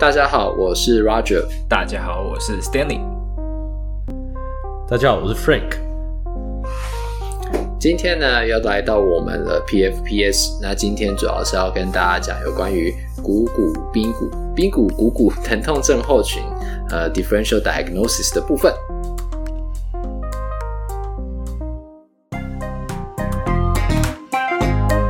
[0.00, 1.44] 大家好，我是 Roger。
[1.68, 3.00] 大家好，我是 Stanley。
[4.88, 5.76] 大家好，我是 Frank。
[7.80, 10.60] 今天呢，又来到我们的 PFPS。
[10.62, 16.44] 那今天主要是要跟大家讲有关于股骨髌骨髌骨股骨 疼痛症候群
[16.90, 18.72] 呃 Differential Diagnosis 的部分。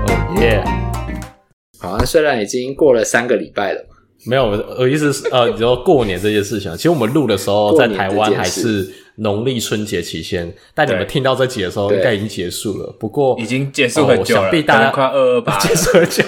[0.06, 0.64] 哦耶！
[1.78, 3.84] 好，那虽然已经过了三个礼拜了。
[4.26, 4.46] 没有，
[4.78, 12.94] 我意思是呃，你说过年这件事情，其实我们录的时候在台湾还是农历春节期间，但你们听到这集的时候应该已经结束了。
[12.98, 16.24] 不过已经 结束很久了，想必大家快二二八结束很久。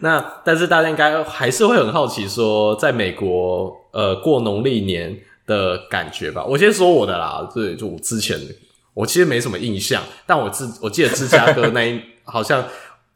[0.00, 6.44] 那但是大家应该还是会很好奇，说在美国呃过农历年的感觉吧？
[6.44, 8.38] 我先说我的啦，对，就我之前
[8.94, 12.64] 我其实没什么印象，但我自我记得芝加哥那一 好像。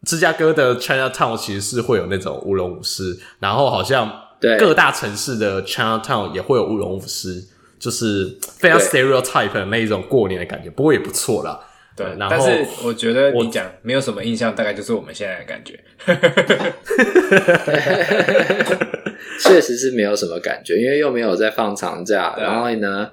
[0.05, 4.11] 芝加哥的 Chinatown 其实是会有那种舞龙舞狮，然后好像
[4.59, 7.45] 各大城市的 Chinatown 也会有舞龙舞狮，
[7.79, 10.69] 就是非常 stereotype 的那一种过年的感觉。
[10.71, 11.61] 不过也不错啦。
[11.95, 15.79] 对，然后但是我觉得你讲没有什么印象，大概就是我们现在的感觉。
[19.39, 23.11] 确实是没有什么感觉，因为又没有在放长假，啊、然后呢，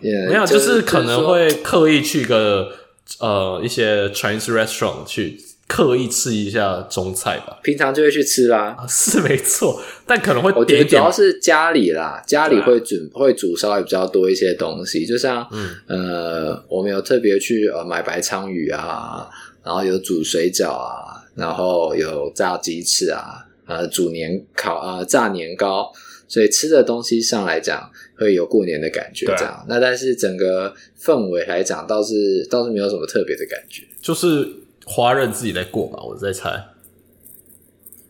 [0.00, 2.72] 也没有，就是可能会刻意去个
[3.20, 5.40] 呃一些 Chinese restaurant 去。
[5.68, 10.60] 刻意吃一下中菜吧，平常就会去吃啦，啊、是没错，但可能会点点。
[10.60, 19.28] 我觉得主要是家里啦，家里会煮、啊、会煮稍微比较多一些东西，就像、嗯、呃，我们有特别去呃买白鲳鱼啊，
[19.64, 25.90] 然后有煮水饺啊，然后有炸鸡翅啊，呃，煮年烤啊、呃，炸年糕，
[26.28, 29.52] 所以吃的东西上来讲会有过年的感觉，这样。
[29.52, 34.48] 啊、那但是整个氛围来讲，倒是倒是没有什么特别的感觉，就是。
[34.86, 36.48] 华人自己在过吧，我在猜。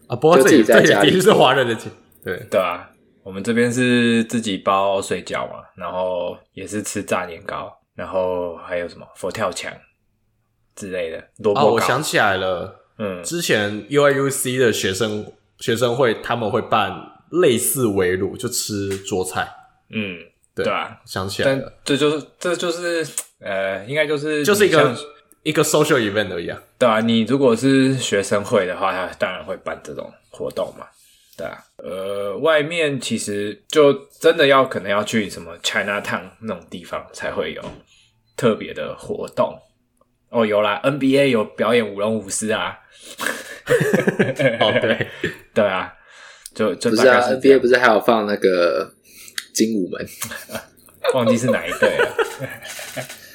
[0.08, 1.90] 啊，不过这里这里其实是华人的钱，
[2.22, 2.38] 对。
[2.50, 2.88] 对啊，
[3.24, 9.72] 我们这边是自己包水饺嘛，然后也是吃炸年糕，然后还有什么佛跳墙
[10.76, 11.66] 之类的萝卜糕。
[11.66, 16.94] 哦，我想起来了，嗯，之前 UIUC 的学生学生会他们会办
[17.30, 19.48] 类似围炉，就吃桌菜，
[19.90, 20.18] 嗯，
[20.54, 23.04] 对，对啊，想起来了，这就是这就是
[23.40, 24.94] 呃，应该就是就是一个。
[25.46, 30.84] 一个 social event 而已啊，对啊，你如果是学生会的话，他当然会办这种活动嘛，
[31.38, 31.56] 对啊。
[31.76, 37.62] 呃，外面其实就真的要可能要去什么 Chinatown 那种地方才会有
[38.36, 39.56] 特别的活动。
[40.30, 42.76] 哦，有啦，NBA 有表演舞龙舞狮啊。
[44.58, 45.06] 哦，对，
[45.54, 45.94] 对啊，
[46.56, 48.92] 就就不是啊，NBA 不是还有放那个
[49.54, 50.04] 精武门，
[51.14, 52.16] 忘记是哪一队了。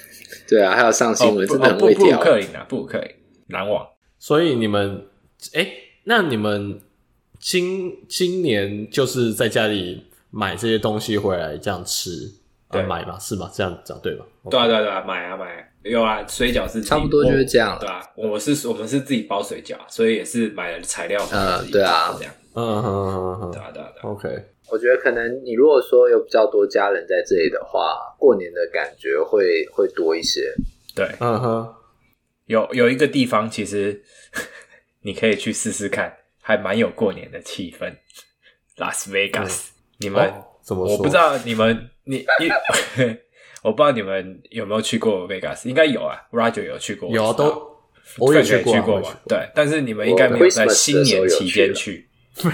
[0.52, 2.04] 对啊，还有上新闻，真的很会跳。
[2.04, 3.10] 布鲁克林啊，布鲁克林
[3.48, 3.86] 篮网。
[4.18, 5.06] 所以你们，
[5.54, 5.66] 哎，
[6.04, 6.78] 那你们
[7.38, 12.10] 今今年就是在家里买这些东西回来这样吃，
[12.70, 13.50] 对，买嘛是吗？
[13.54, 14.26] 这样讲对吧？
[14.50, 15.68] 对啊，对啊，对啊，买啊买。
[15.84, 21.20] 有啊，水饺是差不多就是这样，对啊，我是我们是自己包水饺，所以也是买了材料。
[21.32, 22.32] 嗯，对啊，这样。
[22.54, 23.88] 嗯哼哼哼，对啊对啊。
[24.02, 24.28] OK，
[24.72, 30.50] 我觉得可能你如果说有比较多家人在这里的话，过年的感觉会会多一些。
[30.96, 31.74] 对，嗯哼，
[32.46, 34.02] 有有一个地方，其实
[35.02, 37.94] 你可以去试试看，还蛮有过年的气氛。
[38.78, 40.96] 拉斯维加斯，你们、哦、怎么说？
[40.96, 42.48] 我不知道你们，你你，
[43.62, 46.18] 我不知道你们有没有去过 Vegas，应该有啊。
[46.32, 47.76] Roger 有去过，有啊，都
[48.16, 49.14] 我也去过，去过嘛。
[49.28, 52.08] 对，但是你们应该没有在新年期间去。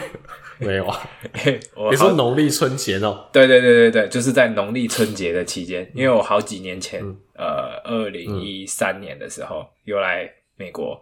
[0.66, 1.08] 没有啊，
[1.90, 3.28] 你说农历春节哦？
[3.32, 11.00] 对对对对对，就是在农历春节的期间，因为我好几年前，嗯、呃，二零一三年的时候，又来美国，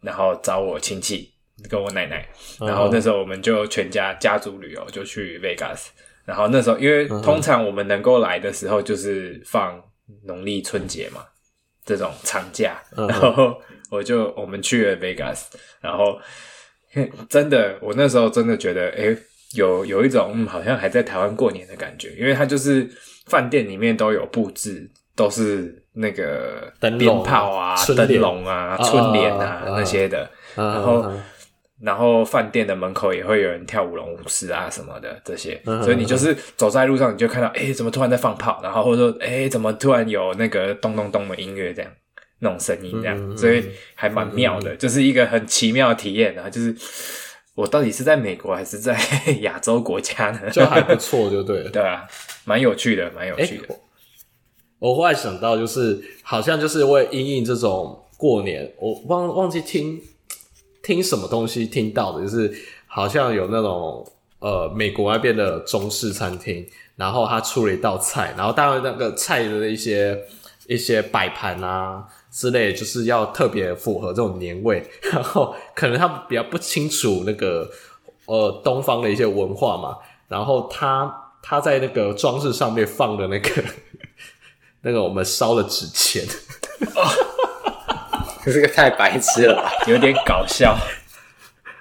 [0.00, 1.32] 然后找我亲戚
[1.70, 2.28] 跟我奶奶，
[2.60, 5.86] 然后那时候我们就全家家族旅游就去 Vegas，
[6.24, 9.82] 然后那时候因为通常我们能够来的时候就是放
[10.24, 11.24] 农历春节嘛，
[11.84, 13.58] 这种长假，然后
[13.90, 15.44] 我就我们去了 Vegas，
[15.80, 16.20] 然后。
[17.28, 19.18] 真的，我那时候真的觉得，哎、欸，
[19.54, 22.88] 有有一种、嗯、好像还在台湾过年的感觉，因为它就是
[23.26, 30.22] 饭店里面都有布置，都是那个鞭炮啊、灯笼啊、春联啊，啊那些的，
[30.54, 31.24] 啊、然后、啊、
[31.80, 41.90] 然后饭店的门口也会有人跳舞龙舞狮啊什么的这些，啊、所以你就是走在路上，你就看到，哎、欸，怎么突然在放炮，然后或者说，哎、欸，怎么突然有那个咚咚咚的音乐这样。
[42.44, 46.50] 那种声音这样，嗯、所以还蛮妙的，嗯、就是一个很奇妙的体验啊！
[46.50, 46.74] 就是
[47.54, 48.98] 我到底是在美国还是在
[49.42, 50.50] 亚洲国家呢？
[50.50, 51.70] 就还不错，就对了。
[51.72, 52.04] 对啊，
[52.44, 53.68] 蛮有趣的，蛮有趣的。
[53.68, 53.80] 欸、
[54.80, 60.02] 我，我后来想到，就是好像就是为因应这种过年，我忘忘记听
[60.82, 62.52] 听什么东西听到的，就是
[62.88, 64.04] 好像有那种
[64.40, 66.66] 呃美国那边的中式餐厅，
[66.96, 70.20] 然后他出了一道菜，然后当然那个菜的一些
[70.66, 74.82] 一些摆盘啊之类，就是要特别符合这种年味，
[75.12, 77.70] 然后可能他们比较不清楚那个
[78.24, 79.98] 呃东方的一些文化嘛，
[80.28, 83.62] 然后他他在那个装饰上面放的那个
[84.80, 86.24] 那个我们烧的纸钱。
[88.44, 90.76] 这个太白痴了吧，有点搞笑。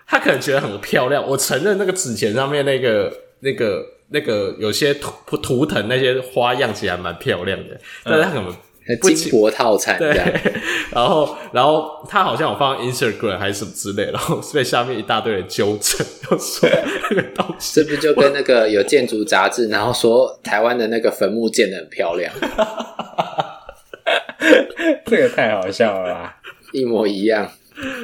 [0.05, 1.25] 他可能觉得很漂亮。
[1.27, 8.53] 我承认那个纸钱上面那个、那个、那个有些图图腾那些花样其实还蛮漂亮的，但是他可能不
[9.01, 10.25] 金箔套餐这样。
[10.25, 10.53] 对，
[10.91, 16.69] 然后，然后他好像有放 Instagram 还是什么之类，然后被下面一大堆人纠正，就说
[17.09, 17.81] 那个东西。
[17.81, 22.33] 这不就跟那个有建筑杂志，然后说台湾的那个坟墓建的很漂亮。
[25.05, 26.37] 这个太好笑了吧，
[26.73, 27.49] 一模一样，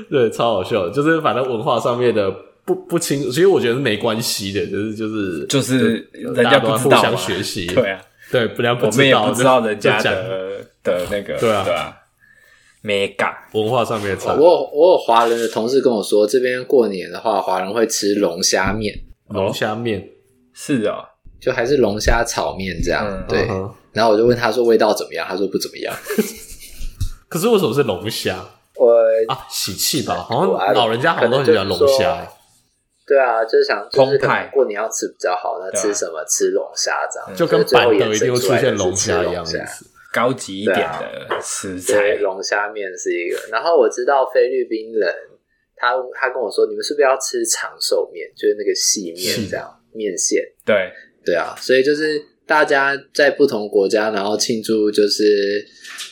[0.10, 2.30] 对，超好笑，就是反正文化上面的
[2.66, 8.02] 不不清楚，其实我觉得是没关系的，就是就是就是人家互相学习，对啊，
[8.32, 11.96] 对，不然我们也不知道人家的的那个，对啊，对啊，
[12.82, 14.34] 没感文化上面的差。
[14.34, 18.94] 我有我有华人的同事跟我说，这边过年的话，华人会吃龙虾面，
[19.30, 20.08] 龙虾面
[20.54, 21.04] 是啊，
[21.40, 23.48] 就还是龙虾炒面这样，对。
[23.94, 25.26] 然后我就问他说味道怎么样？
[25.28, 25.96] 他说不怎么样。
[27.28, 28.38] 可是为什么是龙虾？
[28.76, 28.94] 我
[29.28, 32.28] 啊，喜气吧，好像老人家好像都很喜欢龙虾。
[33.08, 36.24] 对啊，就是想就是可能过年要吃比较好，那吃什么？
[36.26, 39.46] 吃龙虾这样，就跟板德一定会出现龙虾一样，
[40.14, 42.16] 高级一点的食材。
[42.16, 43.40] 龙虾面是一个。
[43.50, 45.16] 然后我知道菲律宾人，
[45.76, 48.30] 他他跟我说，你们是不是要吃长寿面？
[48.36, 50.44] 就是那个细面这样面线。
[50.66, 50.92] 对
[51.24, 52.22] 对啊，所以就是。
[52.48, 55.68] 大家在不同国家，然后庆祝就是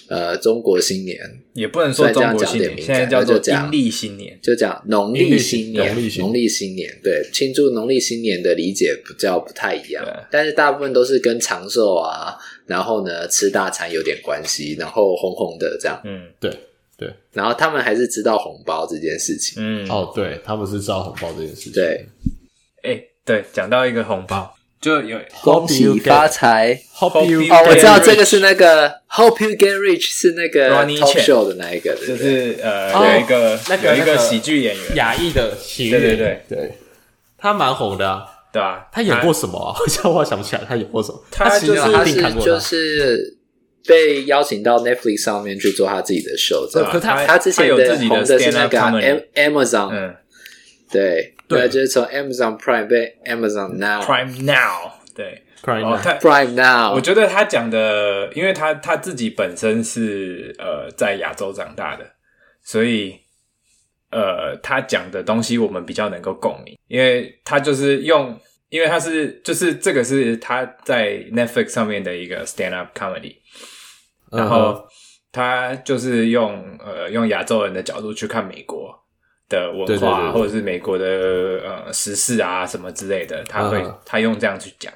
[0.10, 1.18] 呃中国新年，
[1.54, 12.38] 也不能说中国新年，现在叫做阴历新年，就讲农历新年，农历新年，对，庆祝农历新年的理解比较不太一样，但是大部分都是跟长寿啊，
[12.68, 16.52] 然后呢吃大餐有点关系，然后红红的这样，嗯，对
[16.98, 22.06] 对，然后他们还是知道红包这件事情，嗯，哦，对，他们是知道红包这件事情，对，
[22.84, 24.55] 哎，对，讲到一个红包。
[24.82, 36.44] 就有恭喜发财，Hope you 哦，我知道这个是那个 Hope you get rich 是那个 talk show 的那一个，就是呃有一个那个有一个喜剧演员，亚裔的喜剧，对对对。
[36.50, 36.72] 对，
[37.38, 39.74] 他蛮红的，对吧，他演过什么啊？
[39.78, 41.24] 好像我想不起来他演过什么。
[41.32, 43.38] 他就是他是就是
[43.88, 47.00] 被邀请到 Netflix 上面去做他自己的 show，对吧？
[47.00, 48.78] 他他之前的红的是那个
[49.36, 50.16] Amazon，嗯，
[50.92, 51.35] 对。
[51.48, 55.42] 对，就是从 Amazon Prime 被 Amazon Now Prime Now 对。
[55.64, 62.06] Prime Now Prime Now，我觉得他讲的，因为他他自己本身是呃在亚洲长大的，
[62.62, 63.20] 所以
[64.12, 68.40] 呃他讲的东西我们比较能够共鸣，因为他就是用，
[68.70, 73.38] 因为他是就是这个是他在 Netflix 上面的一个 stand up comedy，
[74.32, 74.86] 然后
[75.32, 78.85] 他就是用呃用亚洲人的角度去看美国。
[79.48, 81.06] 的文化，对对对对，或者是美国的
[81.64, 83.96] 呃时事啊什么之类的，他会、uh-huh.
[84.06, 84.92] 他用这样去讲，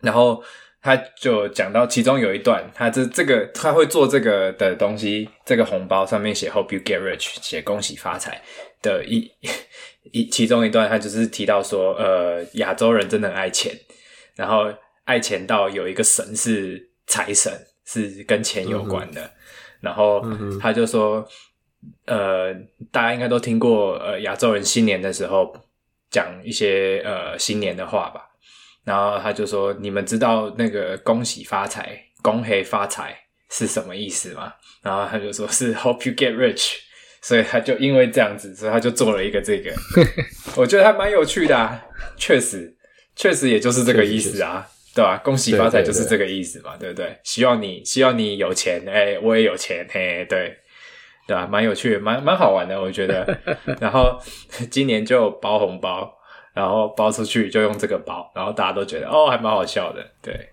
[0.00, 0.42] 然后
[0.80, 8.40] 他就讲到其中有一段，他这这个他会做这个的东西，这个红包上面写 Hope you get rich，写恭喜发财
[8.82, 9.30] 的一
[10.12, 13.76] 一其中一段，他就是提到说，呃，亚洲人真的很爱钱，
[14.36, 14.72] 然后
[15.04, 17.52] 爱钱到有一个神是财神，
[17.84, 19.30] 是跟钱有关的，uh-huh.
[19.80, 20.24] 然后
[20.60, 21.26] 他就说。
[22.06, 22.52] 呃，
[22.90, 25.52] 大家应该都听过，呃，亚洲人新年的时候
[26.10, 28.26] 讲一些呃新年的话吧。
[28.84, 33.16] 然后他就说：“你们知道那个恭喜发财、恭喜发财
[33.50, 36.72] 是什么意思吗？”然后他就说是 “Hope you get rich”。
[37.22, 39.70] 所以他就因为这样子，所以他就做了一个这个。
[40.56, 41.84] 我觉得还蛮有趣的啊，
[42.16, 42.74] 确实，
[43.14, 45.18] 确实也就是这个意思啊，对吧？
[45.18, 47.14] 恭喜发财就是这个意思嘛，对，不对？
[47.22, 50.56] 希望你，希望你有钱，哎、欸，我也有钱，嘿，对。
[51.30, 53.24] 对啊，蛮有趣的，蛮蛮好玩的，我觉得。
[53.80, 54.18] 然后
[54.68, 56.12] 今年就包红包，
[56.52, 60.04] 然后包出去就用这个包，然后大家都觉得哦，还蛮好笑的。
[60.20, 60.48] 对，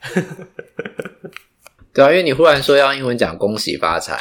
[1.92, 4.18] 对啊，因为你忽然说要英文讲恭喜发财，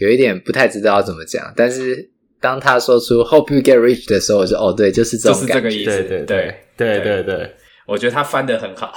[0.00, 1.50] 有一点不太知道要怎么讲。
[1.56, 2.10] 但是
[2.42, 6.02] 当他说出 “Hope you get rich” 的时候，我就哦，对，就是这种感觉，就是这个意思。
[6.02, 7.54] 对对对对对对，
[7.86, 8.92] 我觉得他翻得很好。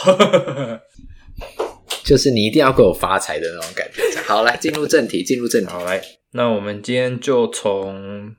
[2.03, 4.01] 就是你一定要给我发财的那种感觉。
[4.25, 6.01] 好，来进入正题，进入正题，好来。
[6.37, 8.35] 那我们今天就从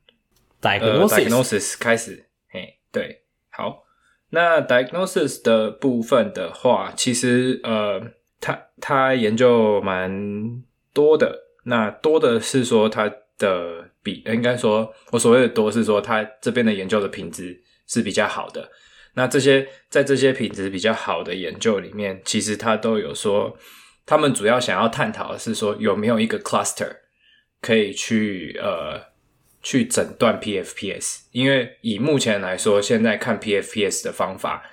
[0.62, 3.82] diagnosis、开始，嘿，对，好。
[4.30, 8.00] 那 diagnosis 的部分的话，其实呃，
[8.40, 10.62] 他他研究蛮
[10.94, 11.36] 多的。
[11.64, 18.70] 那多的是说他的比，应该说我所谓的多是说他这边的研究的品质是比较好的。
[19.14, 23.58] 那这些在这些品质比较好的研究里面，其实他都有说，
[24.06, 27.07] 他们主要想要探讨的是说有没有一个 cluster
[27.60, 29.00] 可以去呃
[29.62, 34.64] 去诊断 PFPS，因为以目前来说，现在看 PFPS 的方法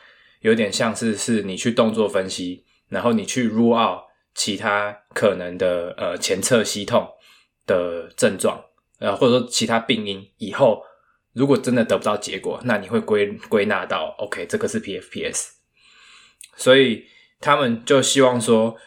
[0.42, 7.10] 有点像是是你去动作分析，然后你去 rule out 其他可能的呃前侧系统
[7.66, 8.64] 的症状，
[9.00, 10.84] 呃或者说其他病因，以后
[11.34, 15.50] 如果真的得不到结果，那你会归归纳到 OK 这个是 PFPS，
[16.56, 17.06] 所以
[17.40, 18.78] 他们就希望说。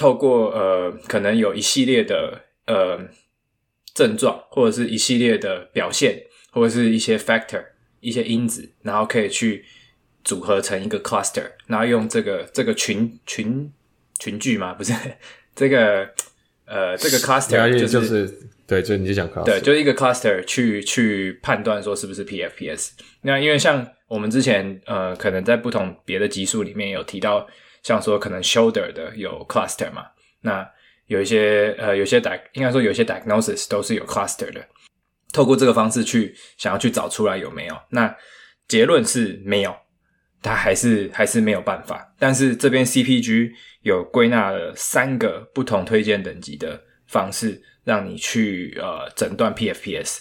[0.00, 3.00] 透过呃，可能有一系列的呃
[3.98, 7.64] 症状，或者是一系列的表现，或者是一些 factor
[7.98, 9.64] 一些因子，然后可以去
[10.22, 13.72] 组合成一个 cluster，然后用这个这个群群
[14.20, 14.92] 群聚嘛， 不是
[15.56, 16.08] 这个
[16.64, 22.90] 呃这个 cluster 就是、就是、对，就你就讲 cluster，对，就一个 cluster 去去判断说是不是 PFPS。
[23.22, 27.44] 那因为像我们之前呃，可能在不同别的集数里面有提到。
[27.80, 30.04] 像说可能 shoulder 的有 cluster 嘛，
[30.40, 30.68] 那
[31.08, 34.64] 有一些呃有些 di 应该说有些 diagnosis 都是有 cluster 的，
[35.32, 38.16] 透过这个方式去想要去找出来有没有，那
[38.68, 39.76] 结论是没有，
[40.40, 42.14] 它还是还是没有办法。
[42.18, 43.50] 但是这边 CPG
[43.82, 50.20] 有归纳了三个不同推荐等级的方式，让你去呃诊断 PFPS。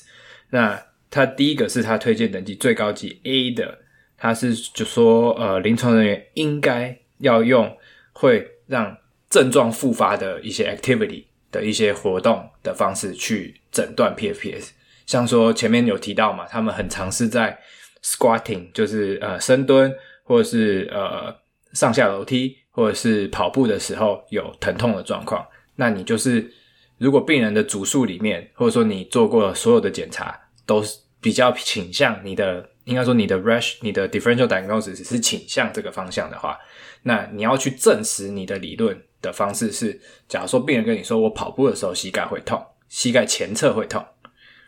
[0.50, 3.79] 那它第一个是它推荐等级最高级 A 的，
[4.17, 6.98] 它是就说呃临床人员应该。
[7.20, 7.75] 要用
[8.13, 8.96] 会让
[9.29, 14.69] 症状复发的一些 activity 的一些活动的方式去诊断 PFPS，
[15.05, 17.57] 像说前面有提到嘛，他们很常是在
[18.03, 19.93] squatting，就是呃深蹲，
[20.24, 21.36] 或者是呃
[21.74, 25.46] 上下楼梯，或者是跑步的时候有疼痛的状况。
[25.75, 26.51] 那你就是
[26.98, 36.57] 如果病人的主诉里面，或者说你做过所有的检查，都是比较倾向你的，应该说你的 rash，你的 differential diagnosis 是倾向这个方向的话。
[37.07, 39.97] 那你要去证实你的理论的方式是，
[40.27, 44.05] 假如说病人跟你说，我跑步的时候膝盖会痛，膝盖前侧会痛，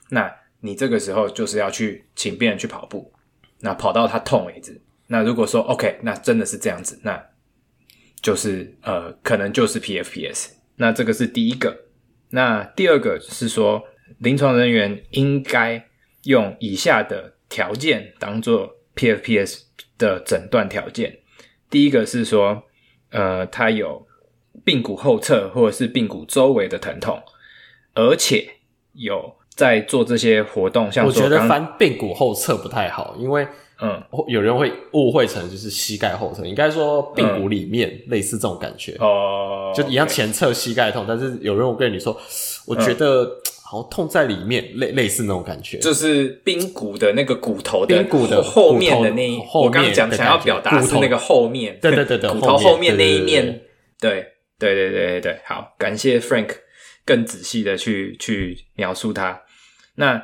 [0.10, 3.14] 那你这个时候就是要去请病人去跑步，
[3.60, 4.82] 那跑到他痛为止。
[5.08, 7.22] 那如果说 OK，那真的是这样子，那
[8.22, 10.52] 就是呃，可能就是 PFPS。
[10.78, 11.86] 那这个是第一个。
[12.30, 13.84] 那第二个是说，
[14.20, 15.86] 临床人员应该
[16.24, 19.64] 用以下的条件当做 PFPS
[19.98, 21.20] 的诊断条件。
[21.70, 22.64] 第一个是说，
[23.12, 24.06] 呃，他有
[24.66, 27.22] 髌骨后侧或者是髌骨周围的疼痛，
[27.94, 28.48] 而且
[28.94, 33.48] 有在做这些活动，像我觉得翻髌骨后侧不太好，因为
[33.82, 38.96] 嗯，有人会误会成就是膝盖后侧，应该说髌骨里面、嗯、类似这种感觉。
[39.00, 42.20] 哦，就一样前侧膝盖痛但是有人我跟你说，
[42.66, 43.30] 我觉得。
[43.70, 53.62] 嗯好痛在里面，类类似那种感觉，就是髌骨的那个骨头的骨的后面的那一，我刚刚讲想要表达是那个后面，对对对对，骨头后面那一面，
[54.00, 54.26] 对
[54.58, 56.50] 对对对对对，好，感谢 Frank
[57.06, 59.40] 更仔细的去去描述它。
[59.98, 60.20] 那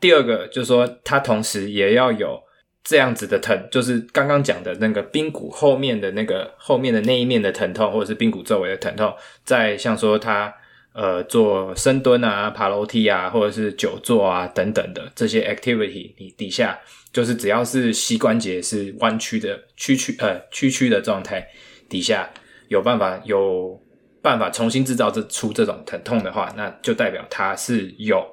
[0.00, 2.40] 第二个就是说，它同时也要有
[2.82, 10.50] 这样子的疼，就是刚刚讲的那个髌骨后面的那个后面的那一面的疼痛，或者是髌骨周围的疼痛，在像说它。
[10.96, 16.78] 呃，做深蹲啊、爬楼梯啊，或者是久坐啊等等的这些 activity，你底下
[17.12, 21.46] 就是只要是膝关节是弯曲的、屈曲呃屈曲的状态，
[21.86, 22.30] 底下
[22.68, 23.78] 有办法有
[24.22, 28.26] 办法重新制造这出这种疼痛的话，那就代表它是有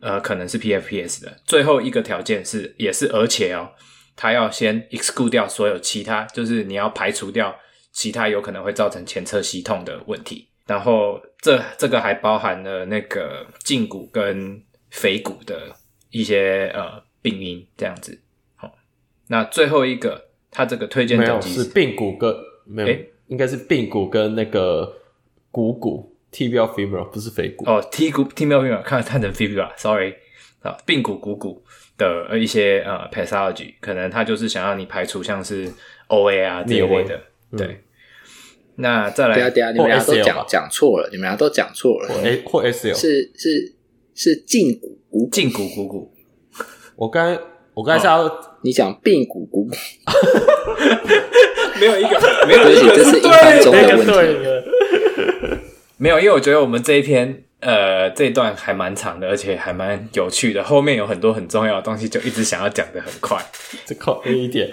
[0.00, 1.36] 呃可能是 PFPS 的。
[1.44, 3.68] 最后一个条件是也是而且哦，
[4.14, 7.56] 它要先 exclude 掉所有其他，就是你要排除掉
[7.90, 10.46] 其他有可能会造成前侧膝痛的问题。
[10.66, 15.74] 然后这这个还包含了那个胫骨跟腓骨的
[16.10, 18.18] 一些呃病因这样子。
[18.56, 18.74] 好，
[19.28, 24.90] 那最后一个，它这个推荐等级是髌骨跟没有，应该是髌骨跟那个
[25.50, 27.68] 股骨 tibial femur 不是腓骨。
[27.68, 30.14] 哦，T 骨 tibial femur 看看成 fibula，sorry
[30.62, 31.62] 啊，髌骨股骨
[31.98, 35.70] 的一些呃 pathology，可能它就是想让你排除像是
[36.08, 37.22] OA 啊这一类的，
[37.54, 37.66] 对。
[37.66, 37.80] 嗯
[38.76, 42.08] 那再来，对啊对啊，你们俩都讲讲错了，你们俩都讲错了。
[42.24, 43.72] 哎，或 S L 是是
[44.14, 46.12] 是胫骨股胫骨股骨。
[46.96, 47.38] 我刚
[47.74, 49.74] 我刚才是要你讲髌骨股骨，
[51.80, 54.12] 没有一个 没有一个这是英翻中的问题。
[55.96, 63.40] 没有，因为我觉得我们这一篇呃这一段还蛮长的，而且还蛮有趣的，后面有很多很重要的东西，就一直想要讲的很快，
[63.86, 64.68] 这靠 A 一点。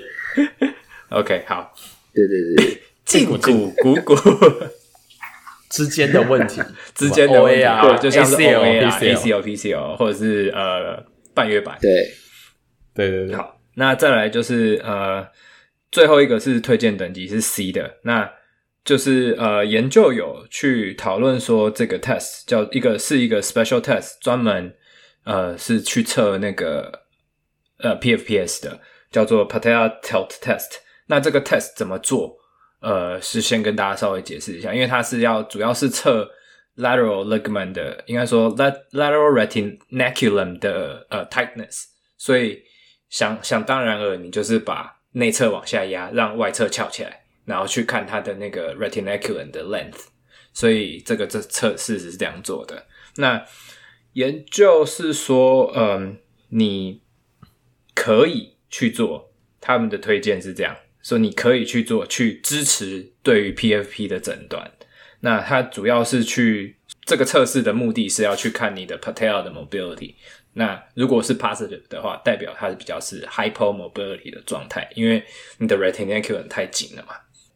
[1.09, 1.71] OK，好，
[2.13, 2.81] 对对对。
[3.05, 3.37] 胫骨
[3.81, 4.15] 股骨
[5.69, 6.61] 之间的问题，
[6.93, 11.03] 之间的 OA 啊，就像是 OAR、ACO、PCO，或者是呃
[11.33, 11.77] 半月板。
[11.81, 11.89] 对，
[12.93, 13.35] 对对对。
[13.35, 15.25] 好，那再来就是呃，
[15.91, 18.29] 最后一个是推荐等级是 C 的，那
[18.83, 24.73] 就是呃，研究有去讨论说这个 test 叫一个是一个 special test，专门
[25.23, 27.03] 呃是去测那个
[27.79, 30.79] 呃 PFPS 的，叫做 Patella Tilt Test。
[31.07, 32.40] 那这个 test 怎么做？
[32.81, 36.29] 呃，是先跟大家稍微解释一下，因为它是要主要是测
[36.77, 41.85] lateral ligament 的，应该说 lateral retinaculum 的呃 tightness，
[42.17, 42.63] 所以
[43.09, 50.07] 想想当然了，你就是把内侧往下压，让外侧翘起来，然后去看它的那个 retinaculum 的 length，
[50.53, 52.87] 所以这个这测试是这样做的。
[53.17, 53.45] 那
[54.13, 56.17] 研究是说，嗯、
[56.49, 57.03] 你
[57.93, 60.75] 可以去做，他们的推荐是这样。
[61.03, 64.71] 说你可以去做，去支持对于 PFP 的诊断。
[65.21, 70.15] 那它主要是去这个测试的目的是要去看你的 patel 的 mobility。
[70.53, 75.23] 那如果是 positive 的话，代表它是比较是 hypomobility 的状态，因为
[75.59, 77.13] 你的 retinaculum 太紧了嘛。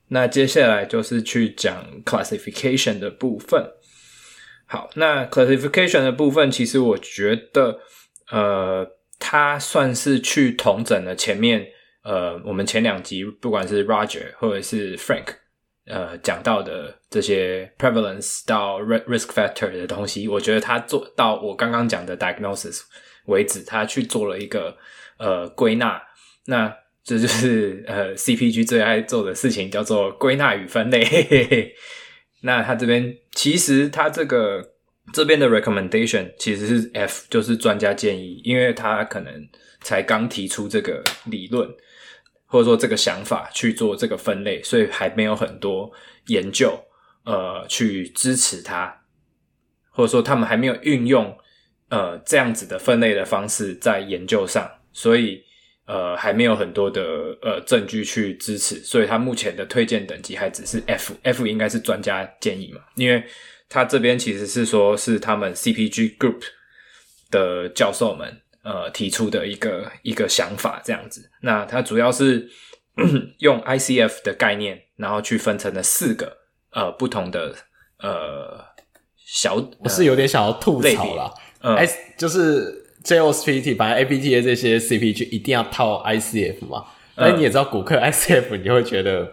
[0.08, 3.68] 那接下来就是去讲 classification 的部分。
[4.68, 7.80] 好，那 classification 的部分，其实我觉得，
[8.32, 8.88] 呃，
[9.20, 11.68] 它算是去统整了前面。
[12.06, 15.26] 呃，我们前两集不管是 Roger 或者是 Frank，
[15.88, 22.82] 呃，讲到的这些 prevalence 到 risk factor 的东西，我觉得他做到我刚刚讲的 diagnosis
[23.26, 24.78] 为止，他去做了一个
[25.18, 26.00] 呃归纳。
[26.46, 26.72] 那
[27.04, 31.74] 这就是呃 CPG 最爱做的事情，叫做归纳与分类。
[32.44, 34.64] 那他这边其实他这个
[35.12, 39.50] 这边的 recommendation 其实是 F，就是专家建议，因为他可能
[39.82, 41.68] 才刚提出这个理论。
[42.56, 45.92] 或者说这个想法去做这个分类，所以还没有很多
[46.28, 46.74] 研究
[47.26, 48.96] 呃去支持它，
[49.90, 51.38] 或者说他们还没有运用
[51.90, 55.44] 呃这样子的分类的方式在研究上，所以
[55.86, 63.22] 呃还没有很多的呃证据去支持，所以他目前的推荐等级还只是 F，F 应该是专家建议嘛，因为
[63.68, 66.42] 他这边其实是说是他们 CPG Group
[67.30, 68.42] 的教授们。
[68.66, 72.50] 呃，提出的一个一个想法这样子，那它主要是
[73.38, 76.36] 用 ICF 的概念，然后去分成了四个
[76.72, 77.54] 呃不同的
[78.00, 78.66] 呃
[79.24, 89.32] 小，我是有点想要吐槽啦，嗯，S 就是 JOSPT，反正 APTA 这些 CPG 一定要套 ICF 嘛，但是你也知道骨科 ICF，你会觉得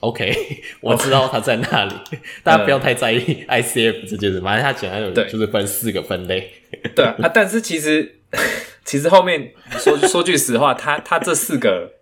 [0.00, 0.34] OK，
[0.82, 1.94] 我知道它在那里，
[2.42, 6.50] 大家不要太在意 ICF 这件事，反正它简单有就是分四个分类，
[6.96, 8.18] 对啊，但是其实。
[8.84, 11.92] 其实后面说说句实话，他他这四个，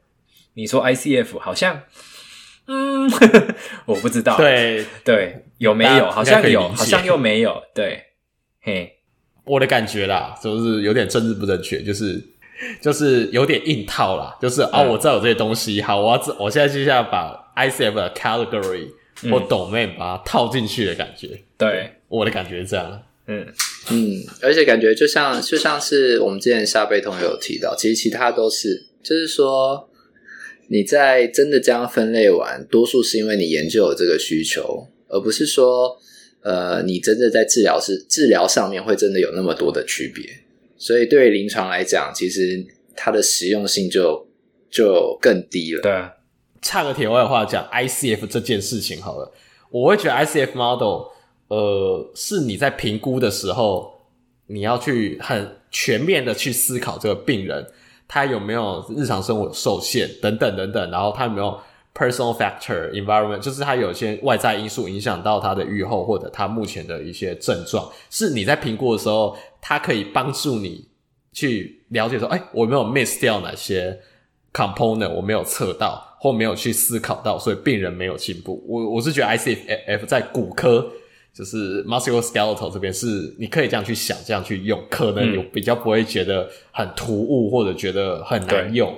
[0.55, 1.83] 你说 ICF 好像，
[2.67, 3.11] 嗯，
[3.87, 4.85] 我不知道，对。
[5.05, 6.11] 对，有没有？
[6.11, 8.03] 好像有，好像又没有，对，
[8.63, 8.99] 嘿，
[9.45, 12.23] 我的感觉啦，就是有点政治不正确，就是
[12.81, 18.89] 就是有点硬套啦，就是啊，我知道有这些东西，好，我要我现在就是要把 ICF 的 category
[19.31, 23.03] 或 domain 把它套进去的感觉，对，我的感觉是这样。
[23.33, 23.47] 嗯
[23.93, 29.89] 嗯，而且感觉就像就像是我们之前下背痛有提到，其实其他都是，就是说
[30.67, 35.97] 你在真的这样分类完，多数是因为你研究有这个需求，而不是说
[36.43, 40.25] 呃你真的在治疗是治疗上面会真的有那么多的区别，
[40.77, 42.67] 所以对于临床来讲，其实
[42.97, 44.27] 它的实用性就
[44.69, 45.83] 就更低了。
[45.83, 46.13] 对啊，
[46.61, 49.33] 插个题外话讲 ICF 这件事情好了，
[49.71, 51.20] 我会觉得 ICF model。
[51.51, 53.93] 呃，是你在评估的时候，
[54.47, 57.67] 你要去很全面的去思考这个病人，
[58.07, 61.59] 他有没有日常生活受限等等等等，然后他有没有
[61.93, 70.87] personal factor environment，就是他有些外在因素影响到他的预后或者他目前的一些症状，是你在评估的时候，他可以帮助你
[71.33, 73.99] 去了解说，哎，我没有 miss 掉哪些
[74.53, 78.65] component，我没有测到或没有去思考到，所以病人没有进步。
[78.69, 80.89] 我我是觉得 ICF 在骨科。
[81.33, 88.95] 就是 musculoskeletal 这边是你可以这样去想，这样去用，可能有比较不会觉得很突兀或者觉得很难用。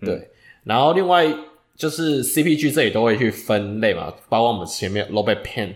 [0.00, 0.30] 对，对，
[0.64, 1.26] 然后另外
[1.76, 5.72] 就是 CPG 这里都会去分类嘛，包括我们前面 low back pain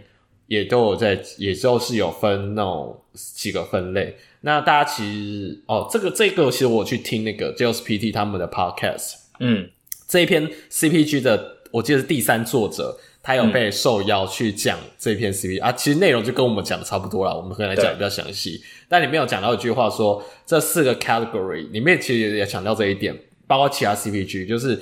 [0.47, 4.17] 也都有在，也就是有分那种几个分类。
[4.43, 9.69] 那大家其实哦，这个这个其实我去听那个 JOSPT 他们的 podcast，嗯，
[10.07, 12.97] 这一篇 CPG 的我记得是第三作者。
[13.27, 18.63] 他有被受邀去讲这篇嗯、啊，其实内容就跟我们讲的差不多了，我们可以来讲比较详细。
[18.89, 23.13] 但里面有讲到一句话说，这四个 category 里面其实也强调这一点，
[23.49, 24.81] 包括其他 CPG，就是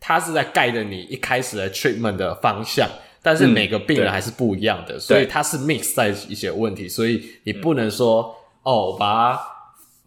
[0.00, 2.90] 它是在 guide 你一开始的 treatment 的方向，
[3.22, 9.40] 但是每个病人还是不一样的，嗯、所以它是 mix 在一些问题，所以你不能说、嗯、哦，把它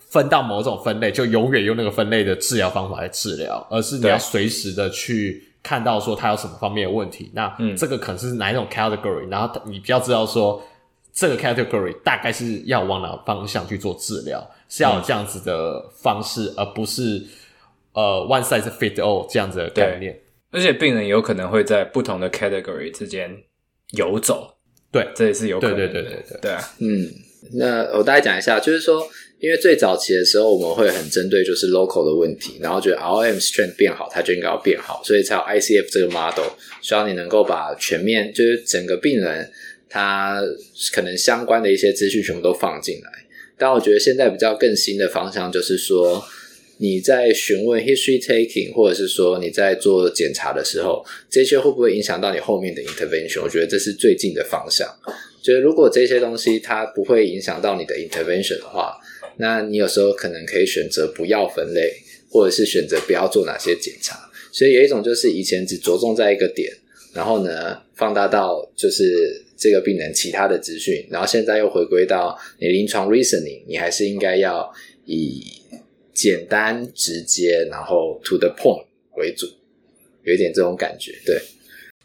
[0.10, 7.30] 分到某种分类，就永远用那个分类的治疗方法来治疗，而是你要随时的去看到说他有什么方面的问题。
[7.34, 10.64] 那这个可能是哪一种 category，然后你比较知道说
[11.12, 17.22] 这个 category 大概是要往哪方向去做治疗，是要有这样子的方式，而不是
[17.92, 20.18] 呃 one size fit all 这样子的概念。
[20.52, 23.30] 而且病人有可能会在不同的 category 之间
[23.98, 24.56] 游走，
[24.90, 25.88] 对，这也是有可能的。
[25.90, 27.12] 对对对对对，对啊，嗯，
[27.60, 29.06] 那我大概讲一下，就是说。
[29.40, 36.50] 因为最早期的时候，我们会很针对就是 local 的问题，然后觉得 RM strength 变好，它就应该要变好，所以才有 ICF 这个 model，
[36.82, 39.52] 希望你能够把全面就是整个病人
[39.88, 40.42] 他
[40.92, 43.12] 可能相关的一些资讯全部都放进来。
[43.60, 46.26] 但我觉得现在比较更新的方向就是说，
[46.80, 53.44] 你在询问 history taking，或者是说你在做检查的时候，这些会不会影响到你后面的 intervention？
[53.44, 54.88] 我觉得这是最近的方向。
[55.44, 58.98] 就是如果这些东西它不会影响到你的 intervention 的话。
[59.38, 61.94] 那你有时候可能可以选择不要分类，
[62.30, 64.30] 或者是选择不要做哪些检查。
[64.52, 66.74] 所以有一种就是以前只着重在一个点，
[67.14, 74.74] 然后呢放大到就是这个病人其他的资讯，然后现在又回归到你临床 reasoning，你还是应该要
[75.06, 75.46] 以
[76.14, 78.86] 简单直接，然后 to the point
[79.18, 79.46] 为主，
[80.24, 81.12] 有一点这种感觉。
[81.24, 81.40] 对，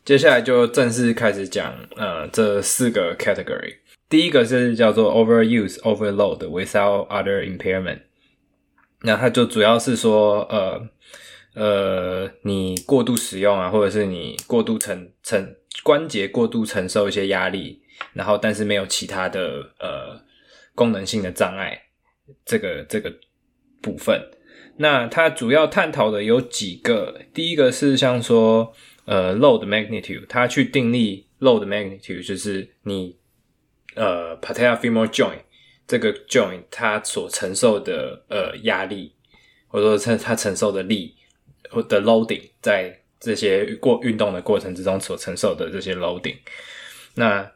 [0.05, 3.77] 接下来就正式开始讲，呃，这四个 category。
[4.13, 8.01] 第一个是叫做 overuse overload without other impairment，
[9.01, 10.87] 那它就主要是说，呃
[11.55, 17.81] 呃，你过度使用啊，或者是你过度承承关节过度承受一些压力，
[18.13, 20.21] 然后但是没有其他的呃
[20.75, 21.85] 功能性的障碍，
[22.45, 23.11] 这个这个
[23.81, 24.21] 部分。
[24.77, 28.75] 那它主要探讨的有几个，第一个是像说，
[29.07, 33.17] 呃，load magnitude，它去定义 load magnitude 就是你。
[33.95, 35.41] 呃，patellofemoral joint
[35.87, 39.13] 这个 joint 它所承受的呃压力，
[39.69, 41.15] 或者说它它承受的力
[41.71, 46.37] 或的 loading，在这些过运动的过程之中所承受的这些 loading，
[47.15, 47.53] 那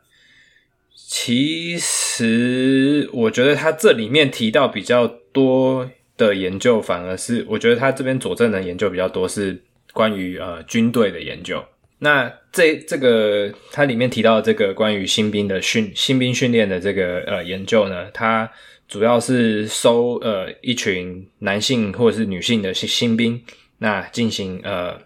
[0.95, 11.65] 其实我觉得它这里面提到比较多的研究，反而是我觉得它这边佐证的研究比较多是关于呃军队的研究。
[11.99, 18.51] 那这这个它里面提到这个关于新兵的训新兵训练的这个呃研究呢，它
[18.87, 23.43] 主要是收呃一群男性或者是女性的新新兵，
[23.79, 25.01] 那进行呃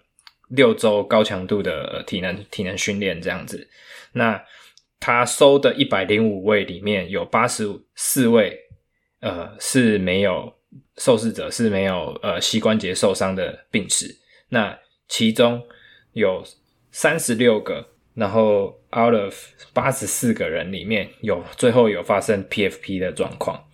[0.48, 3.68] 六周高强度的体能体能训练这样子。
[4.12, 4.42] 那
[4.98, 8.59] 他收的一百零五位里面有八十四位
[9.20, 10.53] 呃是没有
[10.96, 14.12] 受试者是没有呃膝关节受伤的病史，
[14.48, 14.76] 那
[15.07, 15.62] 其中
[16.14, 16.44] 有。
[16.92, 19.35] 三十六个，然后 out of
[19.72, 23.64] 八十四个人里面有最后有发生 PFP 的状况。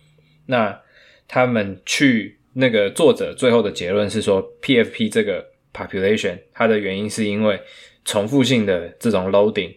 [0.45, 0.79] 那
[1.27, 7.59] 他们去那个作者最后的结论是说，PFP 这个 population 它的原因是因为
[8.05, 9.75] 重复性的这种 loading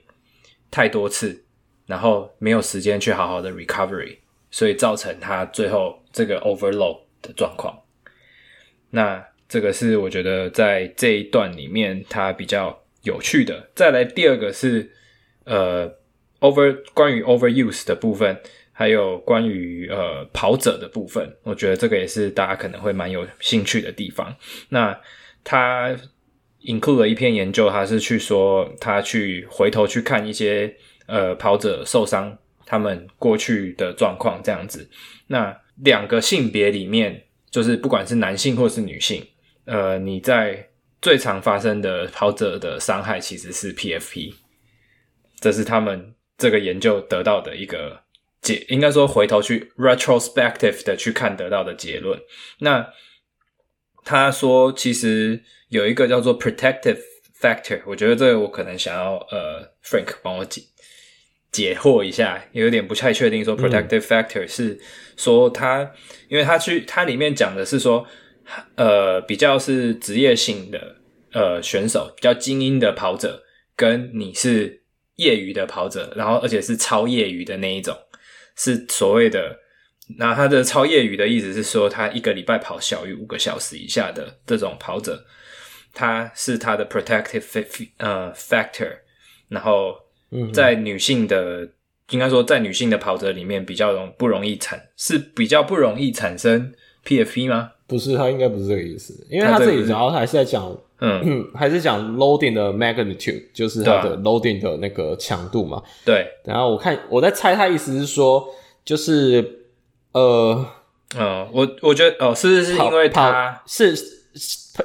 [0.70, 1.42] 太多次，
[1.86, 4.18] 然后没有时间去好好的 recovery，
[4.50, 7.76] 所以造成他最后这个 overload 的状况。
[8.90, 12.79] 那这个是我觉得在这一段里面它比较。
[13.02, 14.90] 有趣的，再来第二个是
[15.44, 15.90] 呃
[16.40, 18.36] ，over 关于 overuse 的部分，
[18.72, 24.36] 还有关于呃跑者的部分，我觉得这个也是大家可能会蛮有兴趣的地方。
[24.68, 24.98] 那
[25.42, 25.96] 他
[26.62, 30.74] include 了一篇研究，他是去说他去回头去看一些
[31.06, 32.36] 呃跑者受伤
[32.66, 34.88] 他们过去的状况这样子。
[35.28, 39.26] 那两个性别里面，就是不管是男性或是女性，
[39.64, 40.68] 呃，你在
[41.02, 44.34] 最常发生的跑者的伤害其实是 PFP，
[45.40, 48.02] 这是他们这个研究得到的一个
[48.42, 52.20] 结，应该说回头去 retrospective 的去看得到的结论。
[52.58, 52.86] 那
[54.04, 56.98] 他说，其实有一个叫做 protective
[57.40, 60.62] factor，我觉得这个我可能想要呃 Frank 帮我解
[61.50, 64.78] 解惑一下，有点不太确定说 protective factor 是
[65.16, 65.94] 说他，
[66.28, 68.06] 因为他去他里面讲的是说。
[68.74, 70.96] 呃，比较是职业性的
[71.32, 73.42] 呃选手，比较精英的跑者，
[73.76, 74.82] 跟你是
[75.16, 77.96] 业余的跑者，然后而且是超业余的那一种，
[78.56, 79.58] 是所谓的。
[80.18, 85.24] 那他的超业余的意思是说，他一个礼拜跑小于五个小时以下的这种跑者，
[85.94, 88.90] 他是他的 protective 呃 factor。
[89.48, 89.94] 然后
[90.52, 91.72] 在女性的，嗯、
[92.10, 96.72] 应该说在女性的跑者里面比较容不容易产，是比较不容易产生
[97.04, 97.72] PFP 吗？
[97.86, 105.82] 不是，他应该不是这个意思，因为他这里主要还是在讲，嗯， 还是讲 loading 的 magnitude，就是它的 loading 的那个强度嘛。
[106.04, 106.24] 对。
[106.44, 108.46] 然后我看我在猜，他意思是说，
[108.84, 109.66] 就是
[110.12, 110.64] 呃，
[111.18, 113.92] 嗯，我我觉得哦，是不是因为他是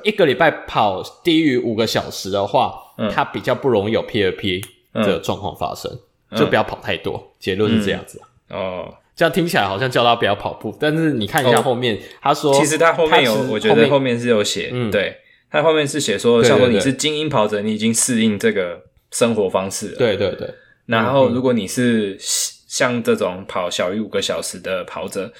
[0.03, 5.91] 一个礼拜跑低于五个小时的话，嗯，他比较不容易有 PFP 的状况发生，
[6.31, 7.17] 嗯，就不要跑太多。
[7.17, 8.93] 嗯，结论是这样子，嗯，哦。
[9.15, 15.15] 这样听起来好像叫他不要跑步，但是你看一下后面，哦、他说其实他后面有，我觉得后面是有写，嗯，对，
[15.49, 18.77] 他后面是写说，像说你是精英跑者，你已经适应这个
[19.11, 20.53] 生活方式了，对对对。
[20.87, 25.31] 然后如果你是像这种跑小于五个小时的跑者，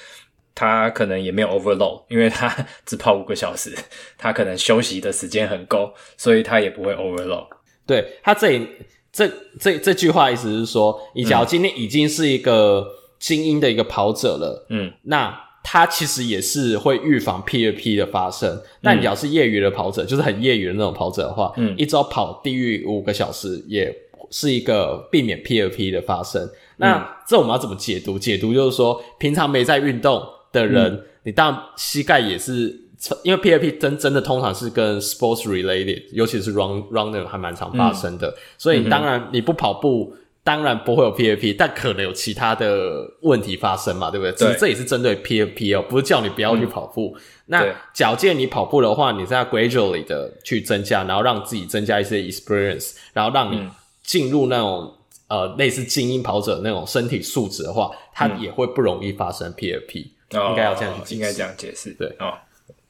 [0.54, 2.50] 他可能也没有 overload，因为他
[2.86, 3.76] 只跑五个小时，
[4.16, 7.46] 他可能休息的时间很够，所以他也不会 overload。
[7.86, 8.66] 对，他这里
[9.12, 12.86] 这这这句话意思是说，你假如今天已经是一个。
[13.26, 18.56] 精英的一个跑者了，嗯，那他其实也是会预防 P 二 P 的发生。
[18.80, 23.92] 但你要是业余的跑者，就是很业余的那种跑者的话，嗯，一周跑低于五个小时，也
[24.30, 26.48] 是一个避免 P 二 P 的发生。
[26.76, 28.16] 那、嗯、这我们要怎么解读？
[28.16, 32.80] 解读就是说，平常没在运动的人，嗯、你当然膝盖也是，
[33.24, 38.28] 因为 PFP 真真的通常是跟 sports related，尤其是 run runner 还蛮常发生的。
[38.28, 40.14] 嗯、所以当然你不跑步。
[40.46, 44.32] 当然不会有 PFP，但可能有其他的问题发生嘛，对不对？
[44.32, 47.16] 对，这也是针对 PFP 哦，不是叫你不要去跑步。
[47.16, 53.68] 嗯、那假设你跑步的话，你是要 gradually 的去增加，然后让自己增加一些 experience，然后让你
[54.04, 54.94] 进入那种、
[55.26, 60.50] 嗯、呃类似精英跑者那种身体素质的话，它也会不容易发生 PFP、嗯。
[60.50, 61.90] 应该要这样去解释，应该这样解释。
[61.98, 62.32] 对哦，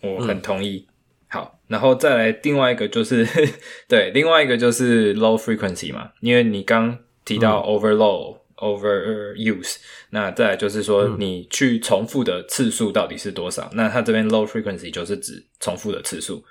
[0.03, 0.87] 我很同意。
[0.87, 0.92] 嗯、
[1.29, 3.27] 好，然后再来另外一个就是，
[3.88, 6.99] 对，另外一个就是 low frequency 嘛，因为你刚。
[7.27, 9.77] 提到 overload、嗯、overuse，
[10.09, 13.65] 那再来就是说你去重复的次数到底是多少？
[13.65, 16.43] 嗯、那他这边 low frequency 就是指重复的次数。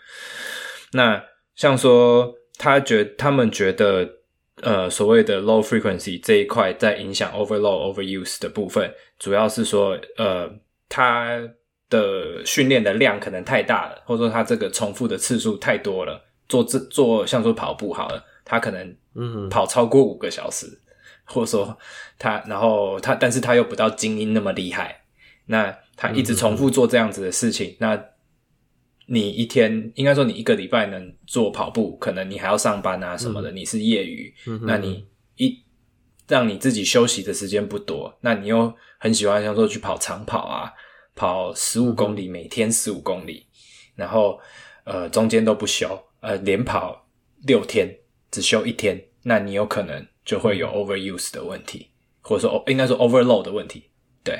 [0.91, 1.23] 那
[1.55, 4.07] 像说他觉他们觉得，
[4.61, 10.49] 呃，所谓的 low frequency 这一块在影响 overload overuse 的部分，主要是说，呃，
[10.87, 11.41] 他
[11.89, 16.21] 的训练的量可能太大了，或者说他这个重复的次数太多了。
[16.47, 18.23] 做这做像说跑步好了。
[18.43, 19.49] 他可能嗯。
[19.49, 20.79] 跑超过五个小时，嗯、
[21.25, 21.77] 或者说
[22.19, 25.03] 他然后他但是他又不到精英那么厉害，
[25.45, 28.05] 那他一直重复做这样子的事情，嗯、那
[29.07, 35.63] 你一天应该说你一个礼拜能做跑步，可能你还要上班啊什么的，嗯、你是业余，嗯、那你一
[36.27, 40.73] 让你自己休息的时间不多，那你又很喜欢像说去跑长跑啊，
[41.15, 43.45] 跑十五公里，嗯、每天十五公里，
[43.95, 44.39] 然后
[44.85, 47.07] 呃中间都不休，呃连跑
[47.45, 47.95] 六天。
[48.31, 51.89] 只休一天，那你有可能就会有 overuse 的问题，
[52.21, 53.83] 或者说应该说 overload 的问题。
[54.23, 54.39] 对，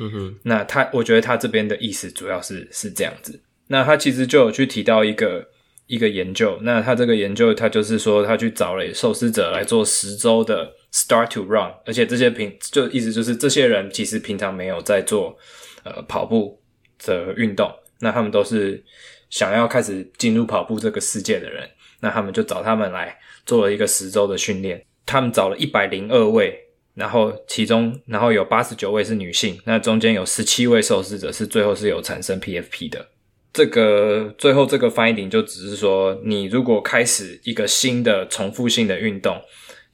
[0.00, 0.38] 嗯哼。
[0.42, 3.42] 那他，我觉得他这边的意思主要是是这样子。
[3.66, 5.48] 那他其实就有去提到一个
[5.86, 6.58] 一个研究。
[6.62, 15.36] 那他这个研究，他就是说他去找了受试者来做十周的 start to run，而且这些平就意思就是这些人其实平常没有在做
[15.82, 16.62] 呃跑步
[17.04, 18.84] 的运动，那他们都是
[19.30, 21.68] 想要开始进入跑步这个世界的人。
[22.04, 26.54] 那他们就找他们来做了一个十周的训练，他们找了一百零二位，
[26.92, 33.08] 然后其中然后有八十九位是女性，那中间有十七位受试者是最后是有产生 PFP 的。
[33.54, 39.40] 这个最后这个 finding 就只是说，你如果开始一个新的重复性的运动，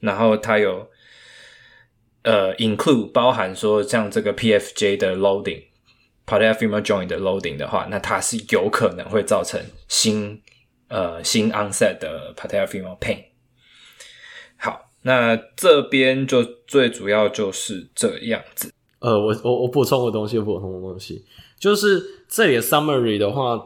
[0.01, 0.89] 然后它有
[2.23, 10.41] 呃 include 包含说像这个 PFJ 的 loading，patellar femoral joint 的 loading 的话，那它是有可能会造成新。
[10.91, 13.17] 呃，新 onset 的 patellar femoral pain。
[14.57, 18.73] 好，那这边就最主要就是这样子。
[18.99, 21.23] 呃，我我我补充个东西，补充个东西，
[21.57, 23.57] 就是这里的 summary 的话，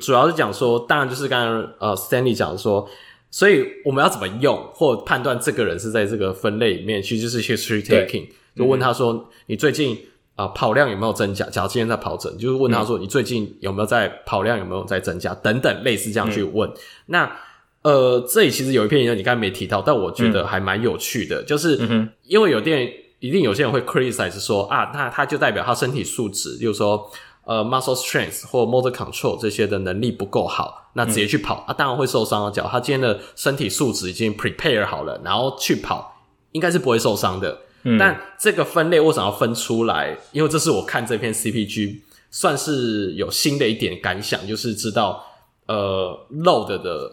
[0.00, 2.88] 主要是讲说，当然就是刚刚呃 Stanley 讲说，
[3.30, 9.98] 所以我们要怎么用或判断这个人是在这个分类里面，其实就是 history taking，就问他说，嗯、你最近。
[10.36, 11.46] 啊，跑量有没有增加？
[11.46, 14.58] 假如今天在跑者，就是问他说：“你最近有没有在跑量？
[14.58, 16.68] 有没有在增加？”等等，类似这样去问。
[16.68, 16.74] 嗯、
[17.06, 17.36] 那
[17.80, 22.86] 呃，这里其实有一篇研究，你刚才没提到，但我觉得还蛮有趣的，嗯、就是因为有电
[23.20, 27.10] 一定有些人会 criticize 说啊，那他就代表他身体素质，就是说
[27.44, 32.50] 呃 muscle strength 或 motor control 这些的能力不够好，那直接去跑、嗯、啊，当然会受伤啊。
[32.50, 36.14] 假如他今天的身体素质已经 prepare 好了，然后去跑，
[36.52, 37.60] 应该是不会受伤的。
[37.98, 40.16] 但这个分类为什么要分出来？
[40.32, 45.24] 因为这是我看这篇 CPG 算是有新的一点感想，就是知道
[45.66, 47.12] 呃 load 的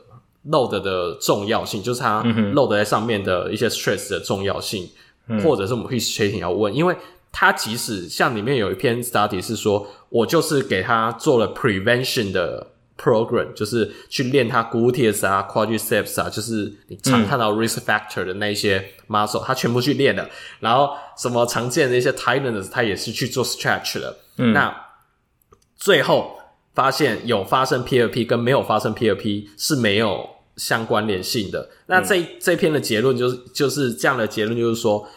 [0.49, 4.89] load 的重要性，就是它 load 在上面的一些 stress 的重要性，
[5.27, 6.95] 嗯、或者是我们 history taking 要问，因为
[7.31, 12.67] 它即使像里面有一篇 study 是说，我就是给他做了 prevention 的。
[12.97, 20.29] Program 就是去练它 gluteus 啊，quadriceps 啊，就是你常看到 risk factor 的那一些 muscle，它全部去练了。
[20.59, 24.17] 然后什么常见的一些 tightness，它也是去做 stretch 了。
[24.37, 24.75] 嗯，那
[25.75, 26.37] 最后
[26.73, 31.69] 发现有发生 PFP 跟没有发生 PFP 是没有相关联性的。
[31.87, 35.07] 那这、嗯、这篇的结论就是就是这样的结论，就是说，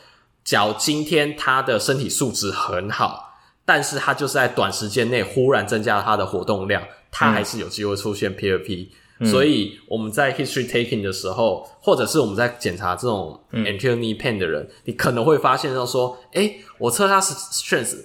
[0.45, 6.83] 假如今天他的身体素质很好，但是他就是在短时间内忽然增加了他的活动量，
[7.19, 8.89] 他还是有机会出现 PFP。
[9.19, 17.97] 嗯、所以我们在 history taking 的时候，或者是我们在检查这种 anterior knee pain 的人，嗯、你可能会发现到说，哎、欸，我测他是 strength，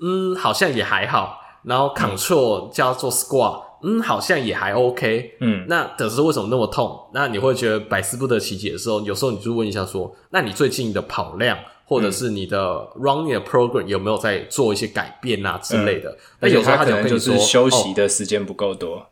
[0.00, 1.38] 嗯，好像也还好。
[1.62, 5.36] 然后 control 叫做 squat，嗯，好像也还 OK。
[5.40, 7.10] 嗯，那可是为什么那么痛？
[7.12, 12.58] 那你会觉得百思不得其解的时候，有时候你就问一下说，那你最近的跑量，或者是你的
[12.98, 16.14] running 的 program 有没有在做一些改变啊之类的？
[16.40, 18.96] 那、嗯、有时候他可能就是休息的时间不够多。
[18.96, 19.06] 哦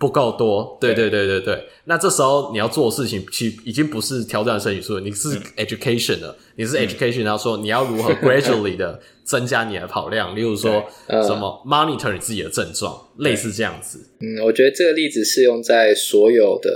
[0.00, 1.10] 不够多，对对。
[1.10, 1.62] 对对对。
[1.84, 13.98] 那这时候你要做的事情，其实已经不是挑战身体素质，你是 education 了，嗯、你是 education，、嗯、然后说你要如何 gradually 的增加你的跑量，例如说什么 monitor 你自己的症状，类似这样子。
[14.20, 16.70] 嗯，我觉得这个例子适用在所有的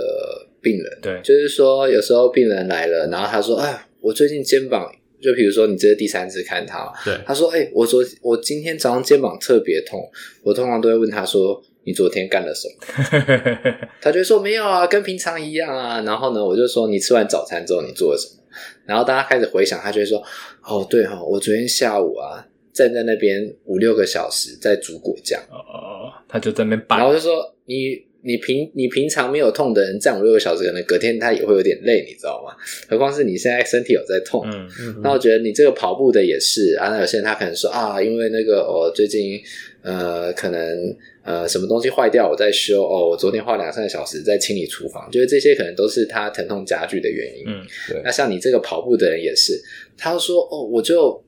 [0.61, 4.87] 病人，对，就是说有时候病人来了，然后他说，哎，我最近肩膀，
[5.25, 9.99] 就比如说你这是第三次看他，对，他说，哎，我昨我今天早上肩膀特别痛，
[10.43, 11.61] 我通常都会问他说。
[11.87, 13.87] 你昨天干了什么？
[14.01, 16.01] 他就说没有啊，跟平常一样啊。
[16.01, 18.41] 然后呢，我就说你吃完早餐之后你做了什么？
[18.87, 20.17] 然后大家开始回想，他就会说
[20.63, 25.39] 哦，对哈、哦，我昨天下午啊站在那边五六个小时在煮果酱。
[25.51, 26.97] 哦，他就在那边摆。
[26.97, 32.55] 然后我就说你你平你平常没有痛的人站五六个小时，可能隔天他也会有点累，你知道吗？
[32.89, 34.43] 何况是你现在身体有在痛。
[34.45, 35.01] 嗯嗯。
[35.03, 39.39] 那我觉得你这个跑步的也是啊，那有些人他可能说啊，因为那个我、哦、最近
[39.83, 40.95] 呃可能。
[41.25, 43.09] 呃，什么东西坏掉，我在修哦。
[43.09, 47.43] 我昨天花两三个小时在清理厨房，就是这些可能都是他疼痛加剧的原因。
[47.47, 47.99] 嗯，对。
[48.03, 49.59] 那像你这个跑步的人也是，
[49.97, 51.19] 他说哦，我就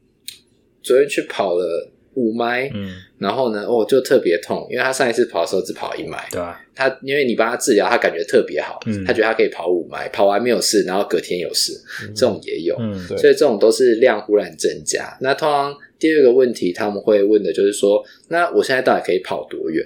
[0.83, 6.59] 昨天去跑了五迈，嗯，然后呢，哦，就特别痛，因为他上一次跑的时候只跑一迈，对啊。
[6.75, 13.17] 他因为你帮他治疗，他感觉特别好，嗯，他觉得他可以跑五迈，跑完没有事，然后隔天有事，嗯，这种也有，嗯，对。
[13.17, 15.17] 所以这种都是量忽然增加。
[15.21, 15.73] 那通常。
[15.99, 19.83] 第二个问题，他们会问的就是说，那我现在到底可以跑多远，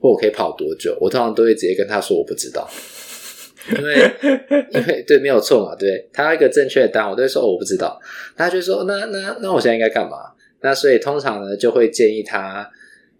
[0.00, 0.96] 或我可以跑多久？
[0.98, 2.66] 我通常都会直接跟他说我不知道，
[3.76, 4.10] 因为
[4.72, 8.00] 因为对，没有错嘛，对，他要一个正确的答案，我都会说我不知道。
[8.34, 10.16] 他就说那那那我现在应该干嘛？
[10.62, 12.70] 那所以通常呢，就会建议他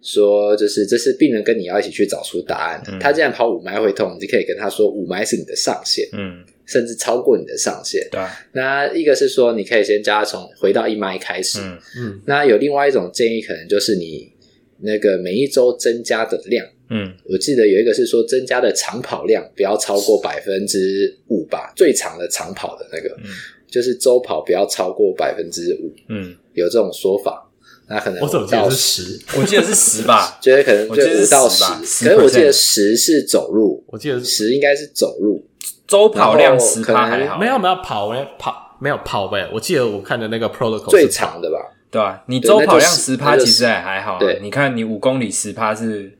[0.01, 2.83] 说，就是这是病人跟你要一起去找出答案。
[2.87, 6.07] 嗯、他既然跑五迈会痛，你就可以跟他说五迈是你的上限。
[6.13, 6.43] 嗯。
[6.65, 8.07] 甚至超过你的上限。
[8.09, 8.21] 对，
[8.53, 11.59] 那一个是说，你可以先加从回到一迈开始。
[11.61, 12.21] 嗯嗯。
[12.25, 14.31] 那有另外一种建议，可能就是你
[14.79, 16.65] 那个每一周增加的量。
[16.89, 17.13] 嗯。
[17.25, 23.25] 我记得有一个是说，增加的长跑量不要超过百分之五吧，最长的长跑的那个，嗯，
[23.73, 25.91] 就是周跑不要超过百分之五。
[26.09, 26.35] 嗯。
[26.53, 27.49] 有这种说法，
[27.89, 29.19] 那可能我怎么记得是十？
[29.39, 35.43] 我记得是十吧， 觉得可能就五到十，可是我记得十是走路，我记得十应该是走路。
[35.87, 39.49] 周跑量十趴还好，没有没有跑没跑没有跑呗。
[39.51, 41.57] 我记得我看的那个 protocol 最长的吧，
[41.89, 42.23] 对吧？
[42.27, 44.19] 你周跑量十趴其实还还好。
[44.19, 46.15] 对，你看你五公里十趴是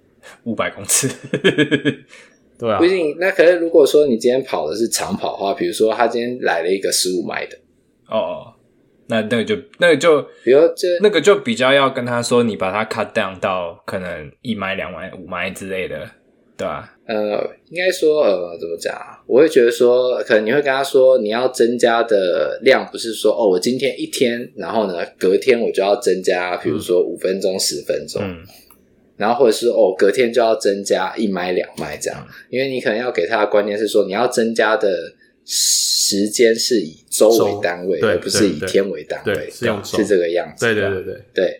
[0.45, 1.07] 五百公尺，
[2.57, 2.77] 对啊。
[2.77, 3.15] 不一定。
[3.19, 7.57] 那可是如果说你今天跑的是长跑的话，比如说他今天来了一个十五迈的，
[8.09, 8.53] 哦，
[9.07, 16.09] 那那个就那个就，比如这那个就比较要跟他说，你把它 cut down 到可能一迈、两迈、五迈之类的。
[16.55, 18.95] 对啊，呃，应该说，呃，怎么讲？
[19.25, 28.37] 我会觉得说，可能你会跟他说，你要增加的量不是说，哦，我今天一天，然后呢，隔天我就要增加，比如说五分钟、十分钟，嗯，
[29.15, 35.13] 然后或者是哦，隔天就要增加一迈、两迈这样，因为你可能要给他的观念是说，你要增加的
[35.45, 41.21] 时间是以周为单位，而不是以天为单位，是这个样子，对对对对。
[41.33, 41.59] 对。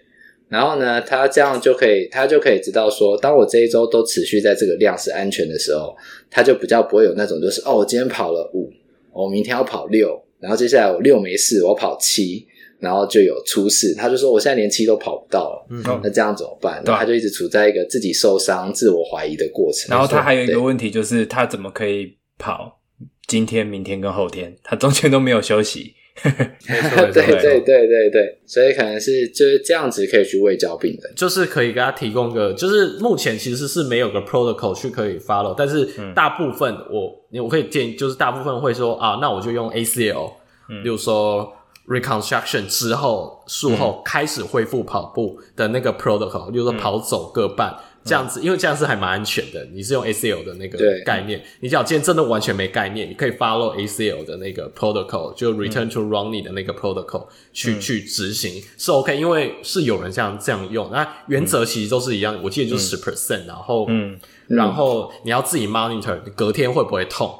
[0.50, 5.96] 然后呢，他这样就可以，他就可以知道说，当我这一周都持续在这个量是安全的时候，
[6.30, 8.72] 他就比较不会有那种就是哦，我今天跑了五，
[9.12, 12.46] 我明天要跑六，然后接下来我六没事，我跑七，
[12.84, 16.82] 然后就有出事，他就说我现在连七都跑不到了，嗯，那这样怎么办？
[16.86, 19.88] 那他就一直处在一个自己受伤、自我怀疑的过程。
[19.90, 22.80] 然后他还有一个问题就是，他怎么可以跑
[23.26, 25.96] 今天、明天跟后天，他中间都没有休息。
[26.24, 40.34] 对对对对对，所以可能是就是这样子可以去喂教病人，就是可以给他提供个，就是目前其实是没有个 protocol 去可以 follow，但是大部分我我可以建议，就是大部分会说啊，那我就用 ACL，
[40.70, 41.52] 嗯，比如说
[41.88, 47.76] reconstruction 之后术后开始恢复跑步的那个 protocol，比如说跑走各半。
[48.06, 49.64] 这样子，因为这样是还蛮安全的。
[49.74, 60.92] 你是用 ACL 的那个概念，你假如今天真的完全没概念，你可以 follow ACL 的那个 protocol，就 return to running 的那个 protocol 去、嗯、去执行是 OK，因为是有人这样这样用。
[60.92, 67.34] 那原则其实都是一样，我记得就是十 percent，然后嗯，然后你要自己 monitor，你隔天会不会痛？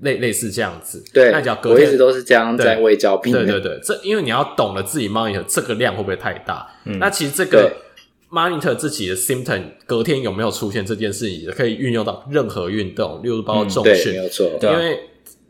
[0.00, 3.44] 类类似这样子，对，那你要隔天我一直都是这样在喂教病人。
[3.44, 6.66] 对对对，这因为你要懂得自己 monitor 这个量会不会太大。
[6.84, 7.72] 嗯，那其实这个
[8.30, 14.50] monitor 自己的 symptom 隔天有没有出现这件事情，也可以运用到任何运动，例如包括重训，嗯、没有错。
[14.62, 15.00] 因为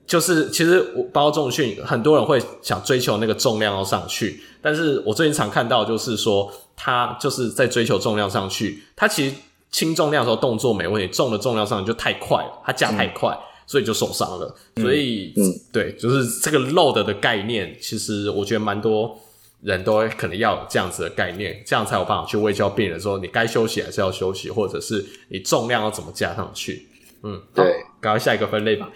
[0.07, 9.35] 就是其实我包括重训，很多人会想追求那个重量要上去，但是我最近常看到就是说，他就是在追求重量上去，他其实
[9.71, 13.29] 轻重量的时候动作没问题，重的重量上去就太快了，他加太快。
[13.31, 19.15] 嗯所以就受伤了，所以、嗯嗯、对，就是这个 load 的概念，其实我觉得蛮多
[19.63, 26.89] 人都可能要有这样子的概念，这样才有办法去喂教病人说，你该休息还是要休息，或者是你重量要怎么加上去。
[27.23, 28.91] 嗯，对，赶快下一个分类吧，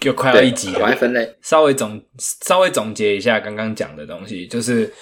[0.00, 4.92] 就快要一集了，分类，稍微总稍微总结一下刚刚讲的东西，就是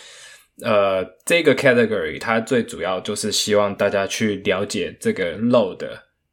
[0.63, 5.87] 呃，这个 category 它最主要就是希望大家去了解这个 load。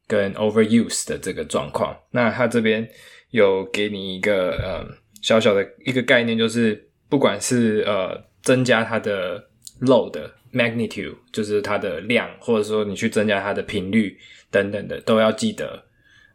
[0.08, 2.88] 跟 overuse 的这个状况，那他这边
[3.30, 4.84] 有给你一个呃
[5.20, 9.38] 小小的一个概念，就是不管是呃增加它的
[9.82, 10.18] load
[10.50, 14.18] magnitude，就是它的量，或者说你去增加它的频率
[14.50, 15.84] 等等的，都要记得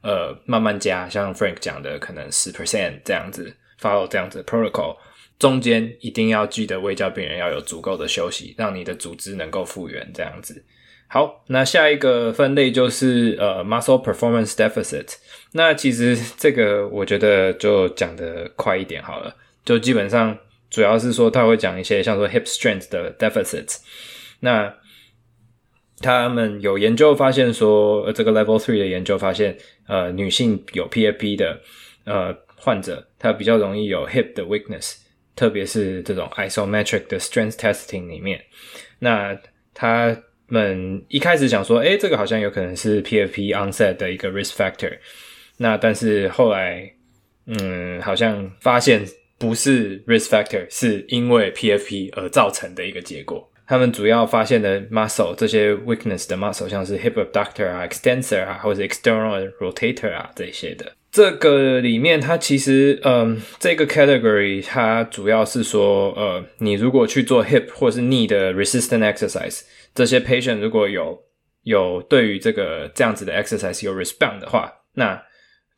[0.03, 3.51] 呃慢慢加，像 Frank 讲的，可能十 percent 这样子
[3.81, 4.95] follow 这样子 protocol，
[5.39, 10.63] 中间一定要记得卫教病人要有足够的休息，让你的组织能够复原这样子。
[11.13, 15.13] 好，那下一个分类就是呃，muscle performance deficit。
[15.51, 20.35] 那其实这个我觉得就讲得快一点好了，就基本上
[20.71, 23.77] 主要是说他会讲一些像说 hip strength 的 deficit。
[24.39, 24.73] 那
[25.99, 29.55] 他们有研究发现说，呃，这个 level three 的研究发现，
[29.87, 31.61] 呃，女性有 PFP 的
[32.05, 34.95] 呃患者，她比较容易有 hip 的 weakness，
[35.35, 38.43] 特别是这种 isometric 的 strength testing 里面，
[38.97, 39.37] 那
[39.75, 40.17] 他。
[40.53, 44.97] 们一开始想说，诶，这个好像有可能是 PFP onset 的一个 risk factor。
[45.57, 46.91] 那但是后来，
[47.47, 49.03] 嗯，好像发现
[49.39, 53.49] 不是 risk factor，是因为 PFP 而造成的一个结果。
[53.65, 60.91] 他们主要发现的 muscle 这些 weakness 的 muscle，像是 hip abductor 啊、extensor 啊，或者 external rotator 啊这些的。
[61.11, 69.61] 这个里面，它其实，嗯，这个 category 它主要是说，呃，你如果去做 hip 或是 knee 的 resistant exercise。
[69.93, 71.17] 这些 patient 如果有
[71.63, 75.21] 有对于这个这样子的 exercise 有 respond 的话，那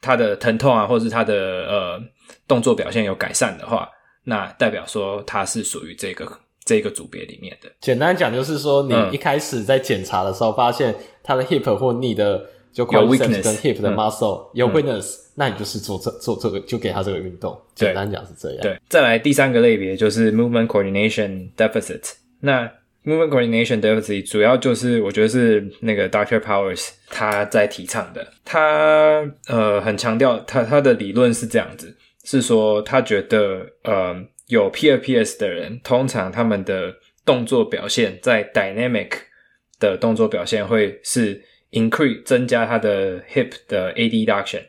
[0.02, 1.34] 他的疼痛啊，或是他的
[1.68, 2.02] 呃
[2.48, 3.90] 动作表现有改善的话，
[4.24, 6.28] 那代表说他是属于这个
[6.64, 7.72] 这个组别里面的。
[7.80, 17.60] 简单讲就是说，你一开始在检查的时候发现他的 hip 或 knee 的就有 weakness 跟 hip 的 muscle 有 weakness，那你就是做这做这个就给他这个运动。
[17.74, 18.62] 简单讲是这样。
[18.62, 22.14] 对，再来第三个类别就是 movement coordination deficit。
[22.40, 22.72] 那
[23.06, 26.40] Movement coordination deficit 主要就是我觉得是那个 Dr.
[26.40, 34.16] Powers 他在提倡的，他呃很强调他他的理论是这样子，是说他觉得呃
[34.48, 39.12] 有 PFPS 的人，通常他们的动作表现在 dynamic
[39.80, 44.64] 的动作表现会是 increase 增加他的 hip 的 adduction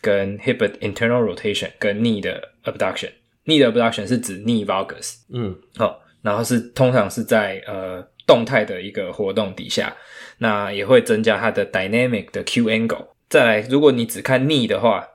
[0.00, 6.00] 跟 hip internal rotation 跟 knee 的 abduction，knee 的 abduction 是指 knee valgus，嗯，好。
[6.22, 9.96] 然后是通常是在呃动态的一个活动底下，
[10.38, 13.06] 那也会增加它的 dynamic 的 Q angle。
[13.28, 15.06] 再来，如果你只看 knee 的话，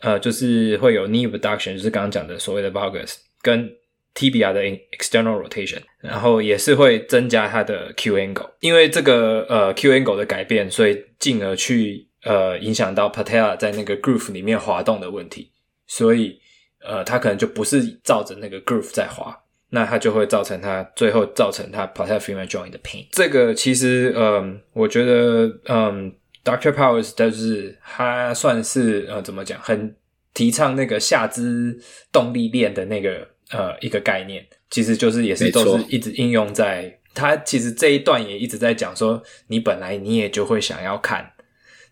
[0.00, 3.70] 呃，就是会有 knee abduction，就是刚刚讲的所谓的 valgus 跟
[4.14, 4.62] tibia 的
[4.98, 8.50] external rotation，然后也是会增加它的 Q angle。
[8.60, 15.52] 因为这个呃 Q angle 的改变，所以进而去呃影响到 patella 在那个 groove 里面滑动的问题，
[15.86, 16.40] 所以
[16.82, 19.38] 呃它可能就不是照着那个 groove 在滑。
[19.72, 23.06] 那它就会造成它最后造成它 patellar femur joint 的 pain。
[23.12, 26.12] 这个其实，嗯，我觉得，嗯
[26.44, 29.94] ，Doctor Powers 就是他算是呃，怎么讲，很
[30.34, 31.78] 提倡那个下肢
[32.10, 41.30] 动力链的那个呃一个概念，其实就是也是都是一直应用在他其实这一段也一直在讲说，你本来你也就会想要看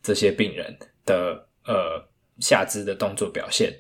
[0.03, 0.77] 这些病人
[1.07, 2.05] 的呃
[2.41, 3.73] 下肢的动作表现。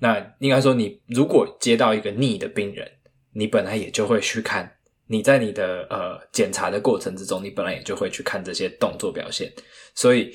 [0.00, 2.90] 那应该说，你如果接到一个 knee 的病人。
[3.34, 4.76] 你本来也就会去看，
[5.08, 9.52] 你在你的呃检查的过程之中，你本来也就会去看这些动作表现，
[9.94, 10.34] 所以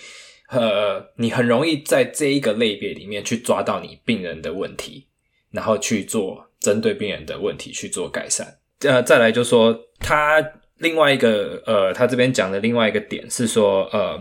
[0.49, 5.07] 呃，你很容易在这一个类别里面去抓到你病人的问题，
[5.51, 8.59] 然后去做针对病人的问题去做改善。
[8.81, 10.43] 呃，再来就说他
[10.77, 14.19] 另外一个呃，他这边讲的另外一个点是说，呃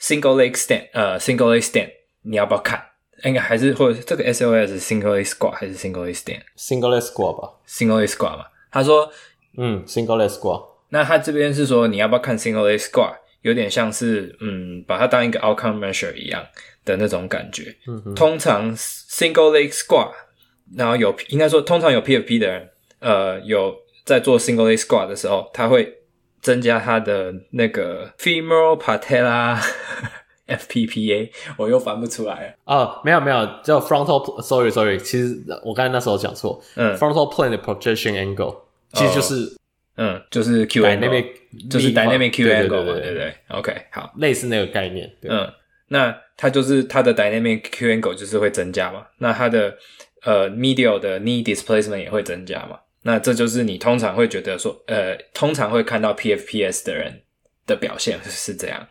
[0.00, 1.90] ，single leg stand，呃，single leg stand，
[2.22, 2.91] 你要不要看？
[3.24, 8.44] 应该还是或者这个 SOS single leg squat 还是 single leg stand？single leg squat 吧，single leg squat 嘛。
[8.70, 9.10] 他说，
[9.56, 10.64] 嗯，single leg squat。
[10.88, 13.14] 那他这边是说你要不要看 single leg squat？
[13.42, 16.44] 有点像是嗯，把它当一个 outcome measure 一样
[16.84, 17.74] 的那种感觉。
[17.88, 20.12] 嗯，通常 single leg squat，
[20.76, 22.68] 然后有应该说通常有 PFP 的人，
[23.00, 25.92] 呃，有在做 single leg squat 的时候，他会
[26.40, 29.60] 增加他的那个 femoral patella
[30.56, 32.54] FPPA，我又翻不出来了。
[32.64, 38.56] 哦，没有没有，叫 frontal，sorry sorry，其实我刚才那时候讲错，嗯，frontal plane 的 projection angle，
[38.92, 39.34] 其实就是。
[39.34, 39.56] 哦
[39.94, 41.26] 嗯，就是 Q angle，
[41.70, 45.08] 就是 dynamic Q angle 嘛，对不对？OK，好，类似那个概念。
[45.20, 45.46] 嗯，
[45.88, 49.76] 那它就是它的 dynamic Q angle 就是会增加嘛，那它的
[50.24, 57.20] 呃 medial 的 knee displacement 也会增加嘛，那这就是你通常会觉得说，呃，通常会看到 PFPS 的人
[57.66, 58.88] 的表现是这样。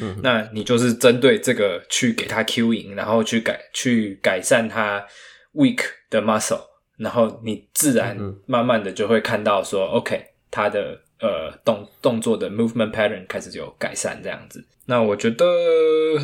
[0.00, 5.06] 嗯，那你就是针对这个去给他 Qing，然后去改去改善他
[5.54, 5.80] weak
[6.10, 6.60] 的 muscle，
[6.96, 8.16] 然后你自然
[8.46, 10.26] 慢慢的就会看到说，OK。
[10.56, 14.64] 他的呃动动作的 movement pattern 开始有改善，这样子。
[14.86, 15.44] 那我觉得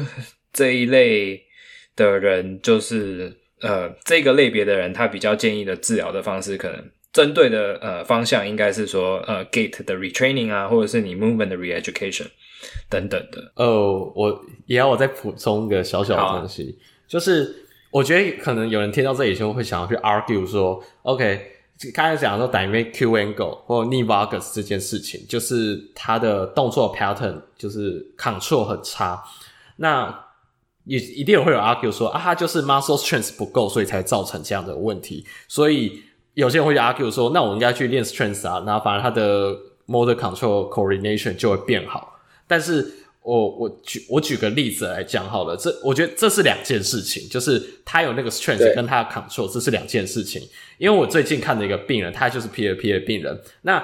[0.54, 1.42] 这一类
[1.96, 12.28] 的人，就是呃这个类别的人，他比较建议的治疗的方式，可能针对的呃方向应该是说呃 gate 的 retraining 啊，或者是你 movement 的 reeducation
[12.88, 13.52] 等等的。
[13.56, 21.56] 哦，我也要我再补充一个小小的东西，啊、就是我觉得可能有人听到这里就会想要去 argue 说，OK。
[21.94, 29.24] 刚才讲说 dynamic Q angle 或 knee valgus 这件事情，就是他的动作 pattern 就是 control 很差。
[29.76, 30.26] 那
[30.84, 35.24] 也一定会有 argue 说啊，他就是 muscle strength 不够，所以才造成这样的问题。
[35.48, 36.02] 所以
[36.34, 39.56] 有些人会 argue 说，那我应该去练 strength 啊，那反而他的
[39.86, 42.09] motor control coordination 就会变好。
[42.50, 42.84] 但是
[43.22, 50.42] 我我举我举个例子来讲好了，这我觉得这是两件事情，就是他有那个 strength 跟他的 control，这是两件事情。
[50.78, 53.40] 因为我最近看的一个病人，他就是 PAP 的病人。
[53.62, 53.80] 那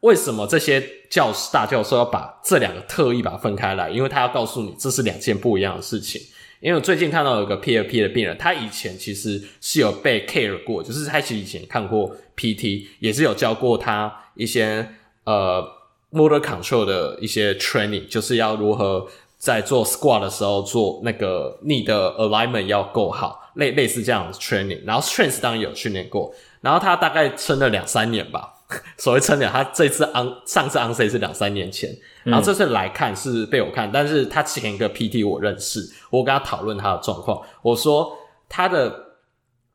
[0.00, 3.88] 为什么这些教师大教授要把这两个特意把它分开来？
[3.88, 6.20] 因为他要告诉你这是两件不一样的事情。
[6.60, 14.86] 因为我最近看到有个 PFP 的病人，他以前其实是有被 care 过，就是他其实以前看过 PT，也是有教过他一些
[15.24, 15.66] 呃
[16.12, 19.06] motor control 的一些 training，就是要如何
[19.38, 23.38] 在做 squat 的时候做那个 knee 的 alignment 要够好。
[23.54, 28.54] 类类似这样的 training，然后 strength 当然有训练过，然后他大概撑了两三年吧。
[28.96, 31.90] 所谓撑两，他这次 on 上次 on stage 是两三年前，
[32.22, 35.80] 然后这次来看是被我看，但是他前一个 PT 我认识，
[36.10, 38.16] 我跟他讨论他的状况，我说
[38.48, 38.94] 他的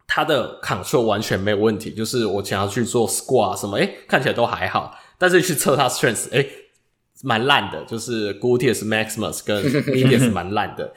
[0.07, 6.49] 他的 control 完全没有问题，就是我想要去做 squat 什么，诶看起来都还好，但是去测他 strength，诶
[7.24, 9.63] 蛮烂的，就是 gluteus maximus 跟
[9.93, 10.93] medius 蛮烂的，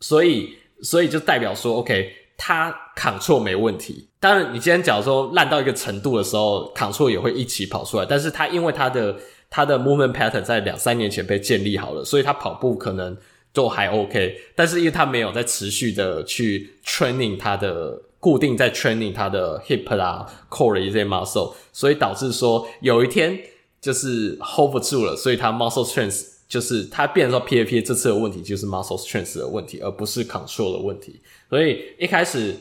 [0.00, 0.56] 所以。
[0.82, 4.10] 所以就代表说，OK，他 control 没问题。
[4.20, 8.04] 当然，你今天假如说烂到一个程度的时候，control 也会一起跑出来。
[8.04, 9.16] 但是他因为他的
[9.48, 13.16] 他的 movement pattern 在两三年前被建立好了，所以他跑步可能
[13.54, 14.38] 都还 OK。
[14.54, 23.40] 但是因为他没有在持续的去 training 他的固定在 training 他的 hip 啊 core 的一些 muscle，所以导致说有一天
[23.86, 26.34] 就是 hold 不住了，所以他 muscle strength。
[26.48, 31.20] 就是他变成说 P A P 这次的问题就是 muscle strength 的问题，而不是 control 的问题。
[31.50, 32.54] 所以一开始，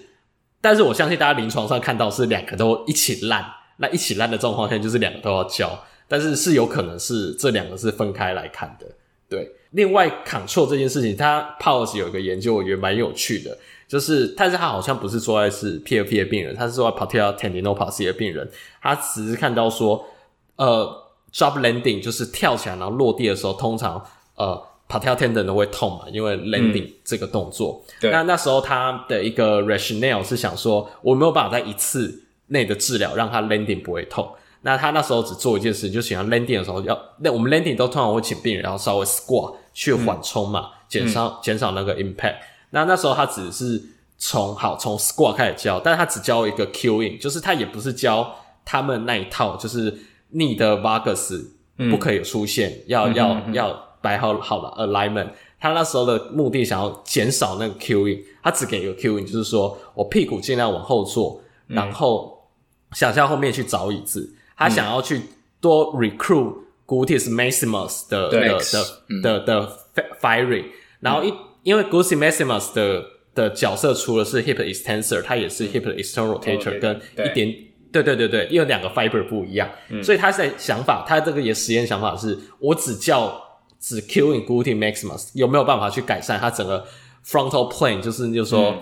[0.60, 3.46] 但是我相信大家临床上看到是两个都一起烂，
[3.78, 8.88] 那一起烂的状况下就是两个都要教，但是是有可能是这两个是分开来看的。
[9.30, 13.56] 对，另外 control 这件事情，他 Powers 有一个研究，我觉得蛮有趣的，
[13.88, 18.50] 就是但是他好像不是说在是 PFP 的病人，他是说 p a t e l l a tendinopathy 的病人，
[18.82, 20.04] 他只是看到说，
[20.56, 21.05] 呃。
[21.36, 24.02] Drop landing 就是跳起来然后落地的时候，通常
[24.36, 24.58] 呃
[24.88, 27.84] patellar tendon 都会痛嘛，因为 landing 这个动作。
[27.86, 28.12] 嗯、对。
[28.12, 34.32] 那那时候他的一个 rationale 是想说，我没有办法在一次内的治疗让他 landing 不会痛。
[34.62, 42.38] 那他那时候只做一件事，就喜欢 landing 的时候要，那我们 landing 都通常会请病人然后稍微 squat 去缓冲嘛，减、嗯、少减少那个 impact。
[42.70, 43.84] 那那时候他只是
[44.18, 48.34] 从好从 squat 开始教，但是他只教一个 cueing，就是他也不是教
[48.64, 49.94] 他们那一套，就是。
[50.38, 51.46] 你的 Vargas
[51.90, 55.30] 不可以出现，嗯、要要、嗯、要摆好好的 alignment。
[55.58, 62.50] 他那时候的目的想要减少那个 cueing，他只给一个 cueing，就是说我屁股尽量往后坐，嗯、然后
[62.92, 64.36] 想象后面去找椅子。
[64.58, 65.22] 他想要去
[65.62, 66.56] 多 recruit
[66.86, 68.60] gluteus maximus 的的
[69.22, 69.64] 的的
[69.94, 70.66] 的 firing。
[71.00, 71.34] 然后一
[71.64, 77.56] 因为 gluteus maximus 的的角色除了是 hip extensor，他也是 hip external rotator 跟一点。
[78.04, 83.42] 对对对对，因为两个 fiber 不一样，嗯、所以他在想法，他这个也实验想法是，我只叫
[83.80, 86.86] 只 Q in g l u t i n maximus 有没有办法去改善它整个
[87.26, 88.74] frontal plane，就是就是说，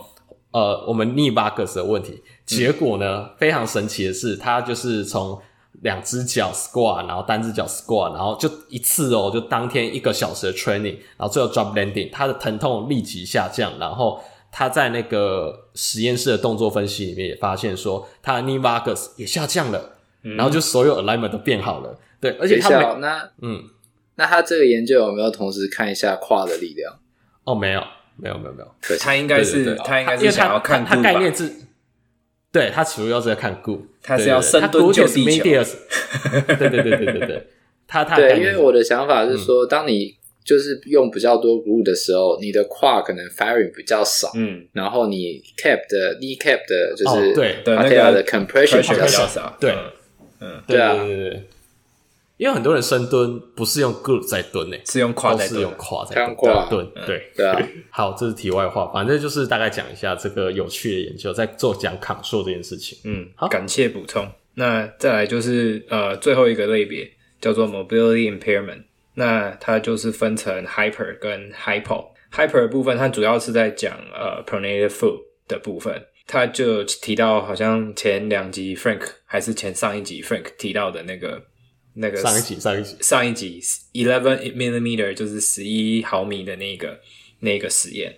[0.51, 2.21] 嗯、呃，我们 knee valgus 的问题。
[2.45, 5.39] 结果呢，嗯、非常神奇的是，他就是从
[5.81, 14.19] 两只脚 squat，然后单只脚 squat，然后就一次哦，就当天一个小时的 training，然后最后 drop landing，他的疼痛立即下降，然后。
[14.55, 21.97] 他在那个实验室的动作分析里面也发现说，他的 knee vargus 也下降了，嗯、然后就所有 alignment 都变好了。
[22.21, 23.63] 对，而且他没那嗯，
[24.13, 26.99] 那他这个研究有没有同时看一下胯的力量？
[27.45, 27.83] 哦，没有，
[28.15, 28.71] 没有，没有，没有。
[28.79, 31.51] 可他应该是，对对对他应该是想要看他，他概念是，
[32.51, 35.43] 对他主要是在看 good，他是要深蹲救地球。
[35.43, 37.47] 对对对对对对，
[37.87, 40.17] 他他对， 因为我的想法是说，嗯、当你。
[40.43, 49.73] 就是用比较多 glute 的时候，你的胯可能 firing 比较少，嗯，然后你 cap 的 knee cap 的就是对对那个的 compression 比较少，对，
[50.41, 51.43] 嗯，对啊，对对对，
[52.37, 56.15] 因为很多人深蹲不是用 glute 在蹲诶，是用胯在蹲，是用胯在
[56.69, 57.31] 蹲，对。
[57.35, 57.57] 对啊。
[57.89, 62.97] 好，这是题外话，反正就是大概讲一下这个有趣的研究，在做讲 control 这件事情。
[63.05, 64.27] 嗯，好，感谢补充。
[64.55, 68.83] 那再来就是呃最后一个类别叫做 mobility impairment。
[69.15, 72.07] 那它就是分成 hyper 跟 hypo。
[72.31, 76.03] hyper 的部分，它主要是在讲呃 pronated food 的部分。
[76.25, 81.45] 它就提到好像前两集 Frank 还是前上一集 Frank 提到的那个
[81.95, 83.61] 那个上一集上一集上一集
[83.93, 86.99] eleven millimeter 就是十一毫米的那个
[87.39, 88.17] 那个实验。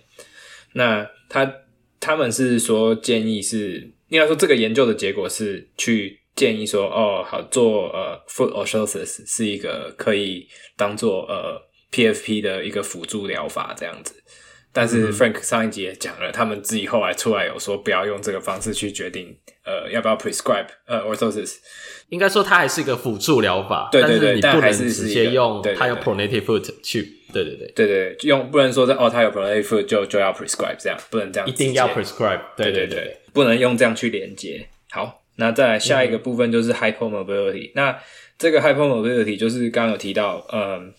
[0.72, 1.52] 那他
[1.98, 6.20] 他们是说建议是应该说这个研究的结果是去。
[6.36, 11.60] 建议说哦，好做呃，foot orthosis 是一个可以当做呃
[11.90, 14.22] PFP 的一个辅助疗法这样子。
[14.70, 19.34] 但是 Frank 上一集也讲了，他们自己后来出来有说不要用这个方式去决定
[19.64, 21.54] 呃要不要 prescribe 呃 orthosis。
[22.10, 34.68] 应该说它还是一个辅助疗法，对对对，但是你不能直接用它有 pronated foot 去，对对对对对，用不能说在哦它有 pronated foot 就就要 prescribe 这样，不能这样，一定要 prescribe，对对对，不能用这样去连接。
[34.90, 35.22] 好。
[35.36, 37.72] 那再来下一个部分就是 hypermobility、嗯。
[37.74, 37.98] 那
[38.38, 40.92] 这个 hypermobility 就是刚刚有提到，嗯，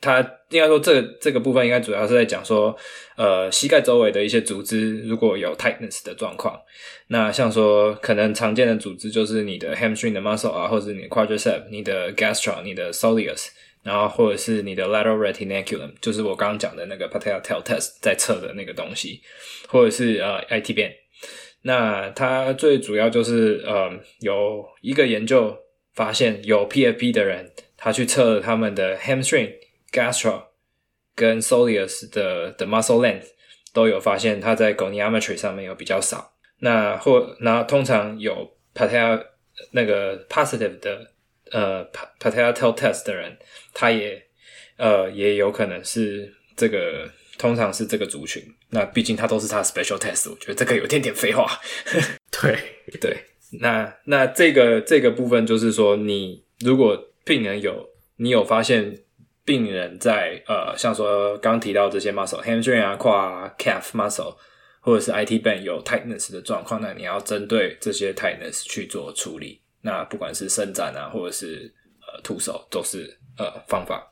[0.00, 0.18] 它
[0.50, 2.76] 应该说这个这个部分应该主要是在讲说，
[3.16, 6.60] 呃，膝盖周围的一些组织如果有 tightness 的状况，
[7.08, 13.48] 那像说可能常见的组织就是你的 hamstring 的 muscle 啊，或者是你的 quadricep、你的 gastroc、你的 soleus，
[13.82, 19.20] 然后或者是你的 lateral retinaculum，就是我刚刚讲的那个 patella toe test 在测的那个东西，
[19.68, 21.01] 或者是呃 IT band。
[21.62, 23.90] 那它最主要就是，呃，
[24.20, 25.56] 有一个研究
[25.94, 29.52] 发现，有 PFP 的人，他去测他们的 hamstring、
[29.92, 30.42] gastro
[31.14, 33.28] 跟 soleus 的的 muscle length，
[33.72, 36.32] 都有发现它在 goniometry 上面有比较少。
[36.58, 39.24] 那或那通常有 patella
[39.70, 41.12] 那个 positive 的
[41.50, 41.88] 呃
[42.20, 43.38] patella toe test 的人，
[43.72, 44.20] 他也
[44.76, 47.08] 呃也有可能是这个。
[47.38, 51.46] 通常是这个族群，那毕竟它都是它 special test，我觉得这个有点点废话。
[52.30, 52.58] 对
[53.00, 53.24] 对，
[53.60, 58.96] 那那这个这个部分就是说，你如果病人有你有发现
[59.44, 64.36] 病人在呃，像说刚提到这些 muscle，hamstring 啊、胯啊、calf muscle
[64.80, 69.60] 或者是 IT band 有 tightness 的状况，那你要针对这些 tightness 去做处理。
[69.80, 74.11] 那不管是伸展啊，或者是呃徒手，都是呃方法。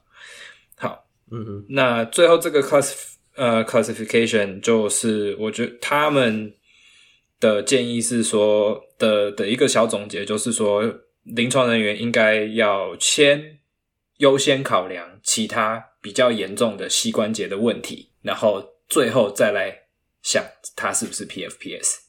[1.30, 3.08] 嗯哼，那最后这个 class。
[3.36, 6.52] 呃，classification 就是我觉得他们
[7.38, 10.82] 的建议是说的的一个小总结，就是说
[11.22, 13.60] 临床人员应该要先
[14.18, 19.84] 优先考量其他比较严重的膝关节的问题，然后最后再来
[20.22, 20.44] 想
[20.76, 22.00] 他是不是 PFPS。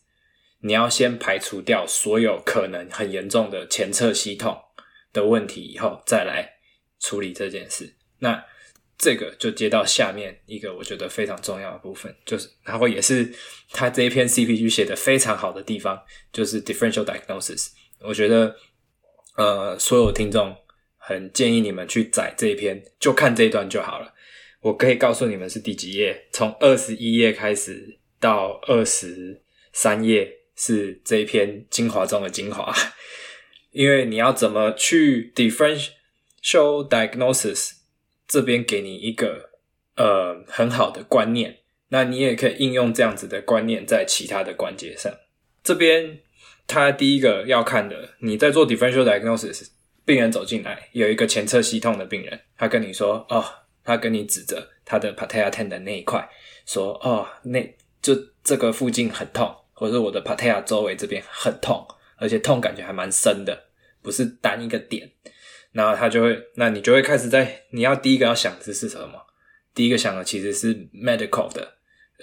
[0.62, 4.60] 你要先排除掉所有可能很严重的前侧膝痛
[5.14, 6.56] 的问题以后，再来
[7.00, 7.96] 处理这件事。
[8.20, 8.44] 那
[9.02, 13.34] 这个就接到下面一个我觉得非常重要的部分，就是然后也是
[13.72, 16.00] 他这一篇 CPG 写的非常好的地方，
[16.32, 17.70] 就是 differential diagnosis。
[18.00, 18.56] 我觉得
[19.36, 20.56] 呃，所有听众
[20.98, 24.14] 很建议你们去载这一篇，就看这一段就好了。
[24.60, 29.42] 我可以告诉你们是第几页，从二十一页开始到二十
[29.74, 32.72] 三页是这一篇精华中的精华，
[33.74, 37.81] 因为你要怎么去 differential diagnosis。
[38.32, 39.50] 这边给你一个
[39.98, 41.58] 呃很好的观念，
[41.90, 45.12] 那你也可以应用这样子的观念在其他的关节上。
[45.62, 46.20] 这边
[46.66, 49.68] 他第一个要看的，你在做 differential diagnosis，
[50.06, 53.44] 病人走进来有一个前侧膝痛的病人，他跟你说哦，
[53.84, 56.30] 他跟你指着他的 patella tendon 那一块
[56.66, 63.66] 说哦，那就这个附近很痛，或者我的 patella 周围这边很痛，而且痛感觉还蛮深的，
[64.02, 65.12] 不是单一个点。
[65.72, 69.26] 然后他就会，那你就会开始在你要第一个要想的是什么？
[69.74, 71.76] 第一个想的其实是 medical 的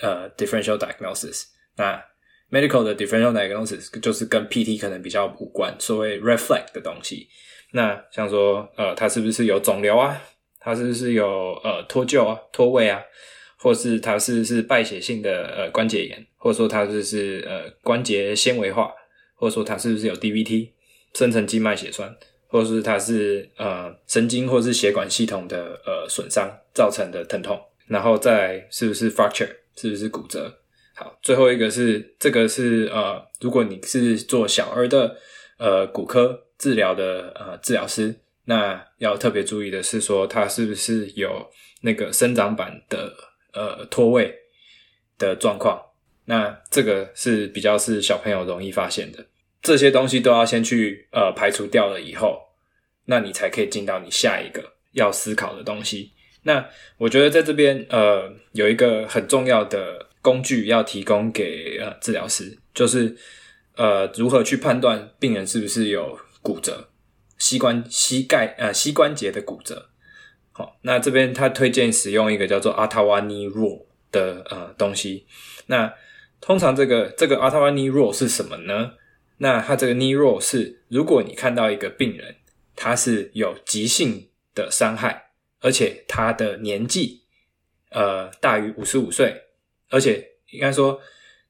[0.03, 1.45] 呃 differential diagnosis。
[1.77, 2.03] 那
[2.51, 7.29] medical 的 differential diagnosis 就是跟 PT 可能比较无关，所谓 reflect 的东西。
[7.73, 10.21] 那像说呃，他是不是有肿瘤啊？
[10.59, 11.27] 他是不是有
[11.65, 13.03] 呃脱臼啊、脱位啊？
[13.61, 18.93] 或是他是不是败血性的呃关节炎，或者说他是是呃关节纤维化，
[19.35, 20.71] 或者说他是不是有 DVT
[21.15, 22.17] 深层静脉血栓，
[22.49, 30.53] 或者是他是呃神经或是血管系统的呃损伤造成的疼痛，然后再是不是 fracture 是不是骨折？
[30.95, 35.17] 好，最后一个是这个是呃，如果你是做小儿的
[35.59, 38.15] 呃骨科治疗的呃治疗师，
[38.47, 41.49] 那要特别注意的是说他是不是有
[41.83, 43.15] 那个生长板的。
[43.55, 44.33] 呃，脱位
[45.19, 45.83] 的状况，
[46.27, 49.25] 那这个是比较是小朋友容易发现的。
[49.69, 52.41] 这些东西都要先去呃排除掉了以后，
[53.05, 56.13] 那你才可以进到你下一个要思考的东西。
[56.45, 56.67] 那
[56.97, 63.15] 我觉得在这边呃有一个很重要的工具要提供给呃治疗师，就是
[63.77, 66.89] 呃如何去判断病人是不是有骨折，
[67.37, 69.91] 膝关膝盖呃膝关节的骨折。
[70.53, 75.27] 好，那这边他推荐使用一个叫做 Ottawa Knee Rule 的呃东西。
[75.67, 75.93] 那
[76.41, 78.93] 通常这个这个 Ottawa Knee Rule 是什么呢？
[79.39, 82.37] 那它这个 knee r o l 是，如果你看到一个病人，
[82.77, 85.31] 他是有急性的伤害，
[85.61, 87.23] 而且他的年纪
[87.91, 89.45] 呃大于五十五岁，
[89.91, 91.01] 而且应该说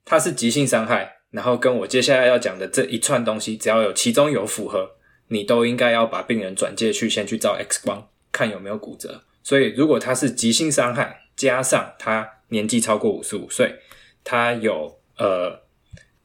[0.04, 4.96] 他是急性伤害，然后跟我接下来要讲的这一串东西，只要有其中有符合，
[5.28, 8.08] 你都应该要把病人转介去先去照 X 光。
[8.30, 13.80] 看有没有骨折，所以如果他是急性伤害，加上他年纪超过五十五岁，
[14.22, 15.62] 他有呃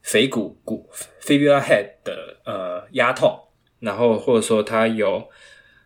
[0.04, 0.88] 腓骨骨
[1.20, 3.36] fibula head 的呃压痛，
[3.80, 5.28] 然后或者说他有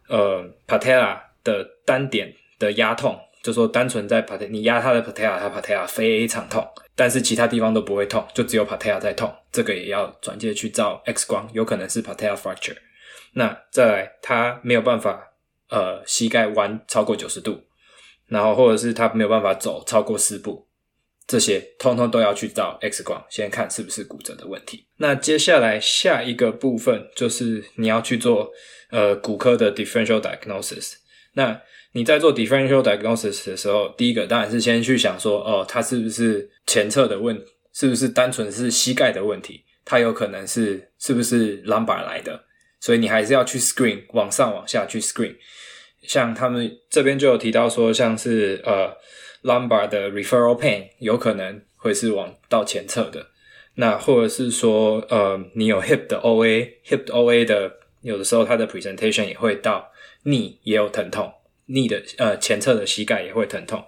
[0.08, 12.76] 呃 patella 的单点的压痛，就说单纯在 patella 你压他的 patella，他 patella 非常痛，但是其他地方都不会痛，就只有 patella 在痛，这个也要转介去照 X 光，有可能是 patella fracture。
[13.32, 15.24] 那再来，他没有办法。
[15.70, 17.62] 呃，膝盖弯超过九十度，
[18.26, 20.66] 然后或者是他没有办法走超过四步，
[21.28, 24.86] 这些通通都要去照 X 光，先看是不是骨折的问题。
[24.96, 28.50] 那接下来下一个部分就是你要去做
[28.90, 30.94] 呃骨科的 differential diagnosis。
[31.34, 31.60] 那
[31.92, 37.38] 你在做 differential diagnosis 的时候，第一个当然是先去想说，哦，他是不是前侧的问，
[37.74, 39.62] 是不是单纯是膝盖的问题？
[39.84, 42.42] 他有可能是是不是 lumbar 来的？
[42.80, 45.34] 所以你还是要去 screen，往上往下去 screen。
[46.02, 48.96] 像他们这边就有提到说，像是呃
[49.42, 53.26] lumbar 的 referral pain 有可能会是往到前侧的，
[53.74, 57.72] 那或者是说呃你有 hip 的 OA，hip 的 OA 的
[58.02, 59.90] 有的时候它的 presentation 也会到
[60.24, 61.32] knee 也有疼痛
[61.68, 63.84] ，knee 的呃前侧的膝盖也会疼痛。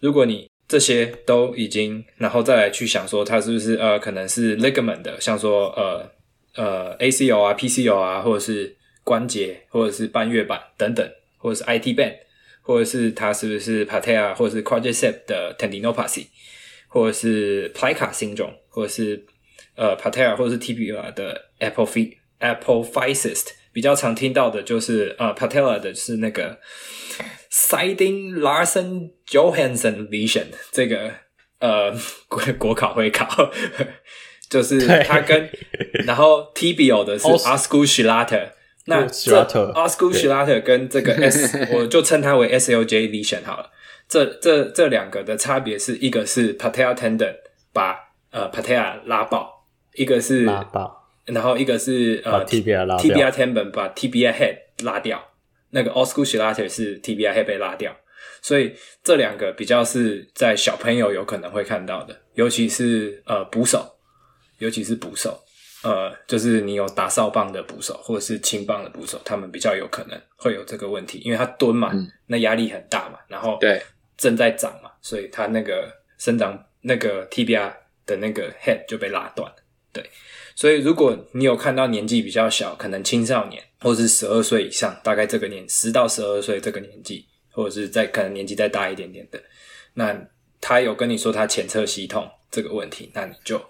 [0.00, 6.10] 如果你这些都已经，然后再来去想说它是不是呃可能是 ligament 的，像说呃。
[6.54, 12.14] 呃，ACL 啊，PCL 啊，或者是关节，或者是半月板等等，或者是 IT band，
[12.62, 16.26] 或者是它是不是 patella 或者是 quadricep 的 tendinopathy，
[16.88, 19.22] 或者是 Plica syndrome，或者是
[19.74, 26.58] 呃 patella 或者是 tibia 的 apophy apophysis，比较常听到的就是呃 patella 的是那个
[27.50, 31.12] Siding Larsen Johansson lesion，这个
[31.58, 31.92] 呃
[32.28, 33.52] 国国考会考。
[34.48, 35.50] 就是他跟，
[36.04, 38.50] 然后 tibial 的是 Osgood-Schlatter，
[38.86, 43.70] 那这 Osgood-Schlatter 跟这个 S，我就称它为 SLJ lesion 好了。
[44.08, 47.34] 这这这两个的差别是一个是 patella tendon
[47.72, 47.96] 把
[48.30, 55.22] 呃 patella 拉爆，一个是拉爆，然后一个是呃 tibia tibia tendon 把 tibia head 拉掉，
[55.70, 57.96] 那个 Osgood-Schlatter 是 tibia head 被拉掉，
[58.40, 58.74] 所以
[59.04, 63.88] 这两个比较是在小朋友有可能会看到的，尤其是呃捕手。
[64.58, 65.41] 尤其是捕手，
[65.82, 73.82] 呃，就是你有打扫棒的捕手，或者是轻棒的捕手，他们比较有可能会有这个问题，因为他蹲嘛，嗯、那压力很大嘛，然后对
[74.16, 77.72] 正在长嘛，所以他那个生长那个 tibia
[78.06, 79.56] 的那个 head 就被拉断了。
[79.92, 80.08] 对，
[80.54, 89.42] 所以如果你有看到年纪比较小，可能青少年，或者是十二岁以上，大概这个年十到十二岁这个年纪，或者是再可能年纪再大一点点的，
[89.94, 90.16] 那
[90.60, 93.60] 他有跟你说他前侧膝痛这个问题，那你就。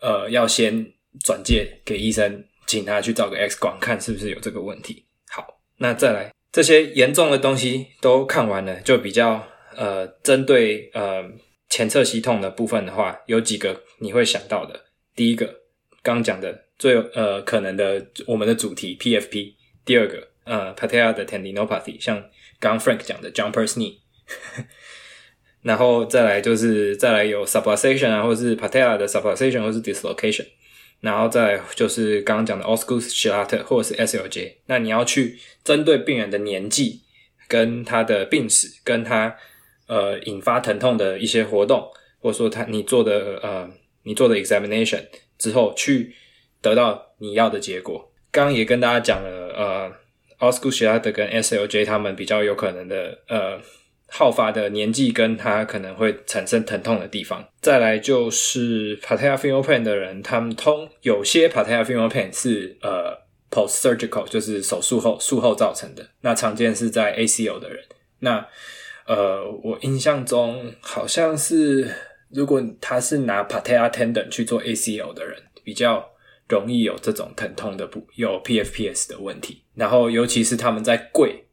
[0.00, 0.84] 呃，要先
[1.20, 5.04] 转介给医生，请他去照个 X 光，看是不是有这个问题。
[5.28, 9.46] 好，那再来这些严重的东西都看完了，就比较
[9.76, 11.24] 呃，针对呃
[11.68, 14.84] 前侧膝痛的部分的话，有几个你会想到的。
[15.14, 15.54] 第一个，
[16.02, 19.54] 刚讲的最呃可能的我们的主题 PFP，
[19.84, 22.22] 第二个呃 Patella 的 tendinopathy，像
[22.58, 23.98] 刚 Frank 讲的 jumper's knee，
[25.62, 30.46] 然后再来就是再来有 subluxation 啊，或是 Patella 的 subluxation 或是 dislocation，
[31.02, 37.02] 然后再就是刚刚讲的 Osgood-Schlatter 或者是 SLJ，那你要去针对病人的年纪
[37.46, 39.36] 跟他的病史跟他
[39.86, 41.92] 呃引发疼痛的一些活动。
[42.20, 43.68] 或者说他你做的呃
[44.04, 45.02] 你做的 examination
[45.38, 46.14] 之后去
[46.60, 48.12] 得到你要的结果。
[48.30, 49.92] 刚刚也跟大家讲了呃
[50.38, 53.60] Osgood-Schlatter 跟 SLJ 他们比较有可能的呃
[54.12, 57.42] 好发的年纪跟他可能会产生疼痛的地方。
[57.62, 63.16] 再来就是 Patella femur pain 的人，他们通有些 Patella femur pain 是呃
[63.50, 67.82] post surgical 就是手术后术后造成的，那常见是在 ACL 的人。
[68.18, 68.46] 那
[69.06, 71.90] 呃我印象中好像是。
[72.34, 76.02] 如果他是拿 Patella tendon 去做 ACL 的人，比较
[76.48, 79.62] 容易有这种疼痛的不有 PFPS 的问题。
[79.74, 81.44] 然后，尤其是他们在跪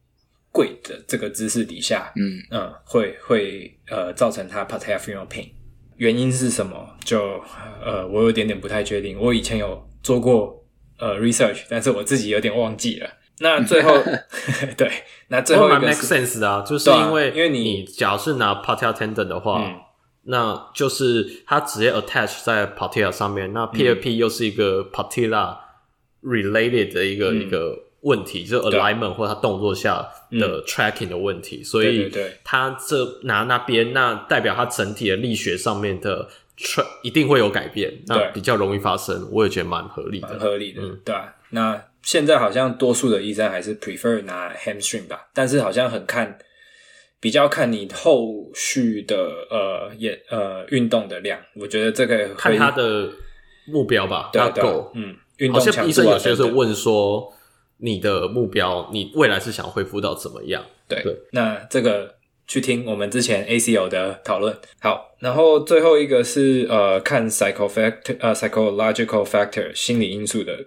[0.51, 5.49] 跪的这个姿势底下，嗯嗯，会会呃造成他 Patella pain。
[5.97, 6.95] 原因是什么？
[7.03, 7.41] 就
[7.83, 9.19] 呃，我有点点不太确定。
[9.19, 10.65] 我以前有做过
[10.97, 13.09] 呃 research，但是我自己有点忘记了。
[13.39, 13.93] 那最后
[14.77, 14.91] 对，
[15.27, 19.61] 那最后一个 make sense 啊，就是因为、啊、因为你，你假如是拿 Patella tendon 的话。
[19.63, 19.79] 嗯
[20.23, 25.57] 那就是它直接 attach 在 patella 上面，那 PFP 又是一个 patella
[26.21, 32.11] related 的一个、嗯、一个问题，就是 alignment 或者它动作下的 tracking 的问题，嗯、所以
[32.43, 36.27] 他这拿那边，那代表他整体的力学上面的
[36.57, 41.33] track 一定会有改变，那比较容易发生，我也觉得蛮合理的，蛮合理的，嗯，对啊。
[41.51, 46.37] 那现在好像多数的医生还是 prefer 拿 hamstring 吧，但是好像很看。
[47.21, 49.17] 比较看你后续的
[49.49, 53.09] 呃也呃运动的量，我觉得这个看他的
[53.67, 57.29] 目标吧，对，对够嗯，运动好像医生有些是问说
[57.79, 60.63] 你的目标，你未来是想恢复到怎么样？
[60.87, 62.15] 对，对，那这个
[62.47, 64.55] 去听我们之前 ACL 的讨论。
[64.79, 70.57] 好，然后最后一个是呃看 psycho factor 呃 psychological factor 心理因素的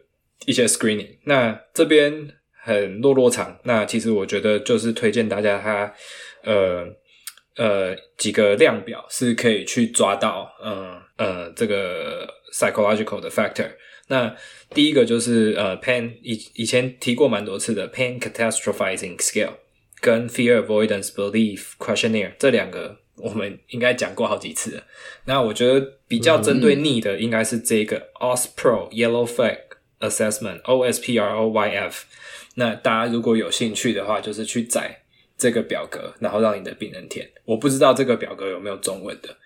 [0.46, 1.18] 一些 screening。
[1.24, 2.28] 那这边
[2.64, 5.92] 很落落长，那其实我觉得就是推荐大家他。
[6.44, 6.84] 呃
[7.54, 13.70] 呃，几个量表是可以去抓到，嗯呃，这个 psychological 的 factor。
[14.08, 14.34] 那
[14.74, 19.54] 第一个就是呃，pan 以以前提过蛮多次的 pain catastrophizing scale
[20.00, 24.82] 跟 fear avoidance belief questionnaire 这两个我们应该讲过好几次了。
[25.24, 29.58] 那我觉得比较针对 knee 的应该是这个 OSPRO Yellow Flag
[30.00, 32.04] Assessment O S P R O Y F。
[32.54, 34.98] 那大家如果有兴趣的话，就是去载。
[35.38, 37.28] 这个表格，然后让你的病人填。
[37.44, 39.36] 我不知道这个表格有没有中文的，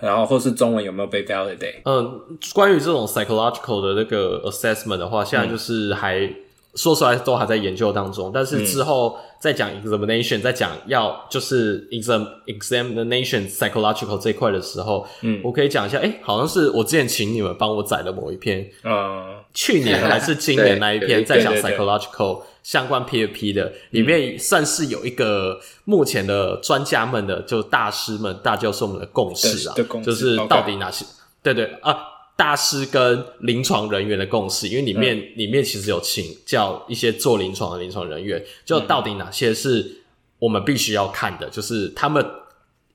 [0.00, 1.82] 然后或是中文有没有被 validate。
[1.84, 2.20] 嗯，
[2.54, 6.30] 关于这种 psychological 的那个 assessment 的话，现在就是还。
[6.76, 29.74] 说出来都还在研究当中，但是之后再讲 examination，再讲要就是 exam examination psychological 这一块的时候，嗯，我可以讲一下，诶，好像是我之前请你们帮我载的某一篇，呃，去年还是今年那一篇 在讲 psychological 相关 PFP 的，里面算是有一个目前的专家们的就大师们、大教授们的共识啊，
[30.04, 31.06] 就是到底哪些，
[31.42, 31.96] 对对啊。
[32.36, 40.02] 大师跟临床人员的共识，因为里面、嗯、里面其实有请教一些做临床的临床人员，就到底哪些是
[40.38, 42.22] 我们必须要看的，就是他们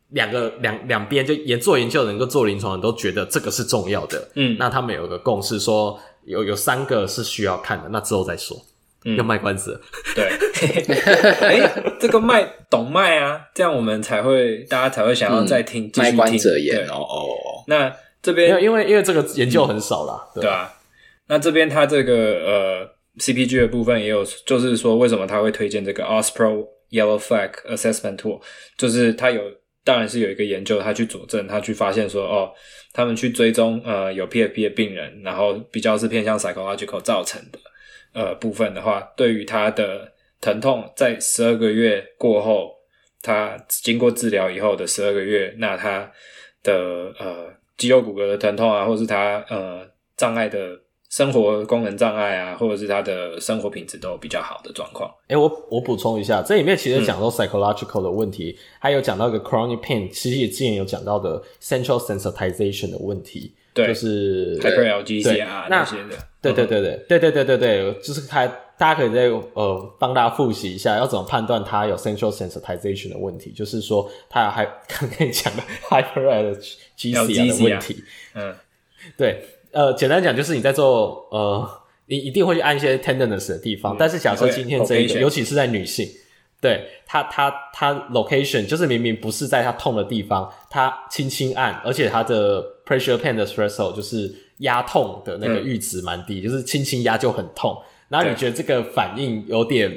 [0.09, 8.55] 两个两两边就研做研究的人跟做临床的都觉得这个是重要的，嗯，那他们有个共识说有有三个是需要看的，那之后再说，
[9.05, 9.81] 嗯，要卖关子，
[10.13, 10.25] 对，
[11.41, 17.91] 哎、欸，这个卖懂卖啊，这样我们才会大家才会想要再听，继、嗯、续听，卖关者言哦哦，那。
[18.21, 20.71] 这边因为因为这个研究很少啦，嗯、对啊。
[21.27, 28.41] 那这边它这个呃 CPG 的部分也有，就是说为什么他会推荐这个 OSPRO Yellow Flag Assessment Tool，
[28.77, 29.41] 就是他有
[29.85, 32.51] 当然是有一个研究，他去佐证，他去发现说哦，
[32.91, 37.59] 他们去追踪呃有 PFP 的病人，然后比较是偏向 psychological 造成的
[38.13, 40.11] 呃部分的话，对于他的
[40.41, 42.73] 疼痛在十二个月过后，
[43.21, 46.11] 他经过治疗以后的十二个月，那他
[46.61, 46.73] 的
[47.17, 47.60] 呃。
[47.81, 49.81] 肌肉骨骼的疼痛啊，或者是他呃
[50.15, 50.79] 障碍的
[51.09, 55.09] 生活功能障碍啊，或者是他的生活品质都有比较好的状况。
[55.23, 66.09] 哎、欸，我我补充一下，这里面其实讲到 psychological 的问题，嗯、还有讲到一个 chronic pain，其实也之前有讲到的 central sensitization 的问题，对，就是 hyperalgesia 啊那些的。
[66.41, 78.03] 对对对对对对对对对，就是他大家可以再呃帮大家复习一下，要怎么判断它有 central sensitization 的问题，就是说它还 刚跟你讲的 hyperalgesia 的问题，
[78.33, 78.55] 嗯，
[79.15, 81.69] 对，呃，简单讲就是你在做呃，
[82.07, 86.09] 你一定会去按一些 tenderness 的地方，嗯、但是假设今天这个，okay, 尤其是在女性，
[86.61, 97.75] 对它，它，它 location 就是明明不是在它痛的地方，它轻轻按，而且它的 pressure pain 的 threshold 就是压痛的那个阈值蛮低，嗯、就是轻轻压就很痛。
[98.07, 99.91] 然后你觉得这个反应有点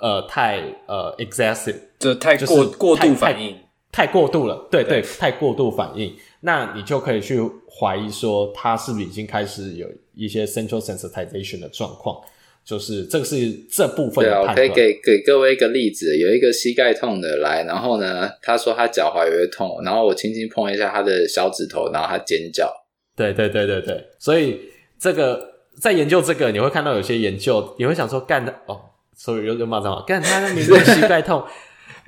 [0.00, 3.56] 呃太呃 excessive，就太过就是过度反应。
[3.92, 12.20] 太过度了，对对，对，太过度反应，那你就可以去怀疑说，他是不是已经开始有一些 central sensitization 的状况，
[12.66, 14.30] 就是这个是这部分的。
[14.30, 22.68] 对啊，我可以给给各位一个例子，有一个膝盖痛的来，然后呢，他说他脚踝也会痛，然后我轻轻碰一下他的小指头，然后他尖叫。
[23.14, 24.60] 对对对对对，所以
[24.98, 25.40] 这个
[25.80, 28.80] 在研究这个，你会看到有些研究，你会想说干的哦，
[29.16, 31.42] 所以又又骂脏话，干他那名字膝盖痛。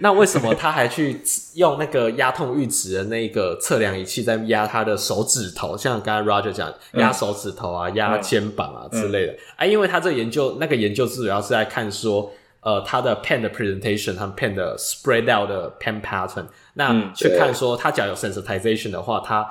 [0.00, 1.20] 那为什么他还去
[1.54, 5.76] 用那个压痛阈值的那个测量仪器在压他的手指头？
[5.76, 9.32] 像刚才 Roger 讲，压手指头啊，压、嗯、肩膀啊之类的。
[9.32, 12.30] 嗯、啊，因为他这个研究，那个研究主要是在看说，
[12.60, 16.46] 呃，他的 pain 的 presentation 和 pain 的 spread out 的 pain pattern。
[16.74, 19.44] 那去看说，他假如有 sensitization 的话，他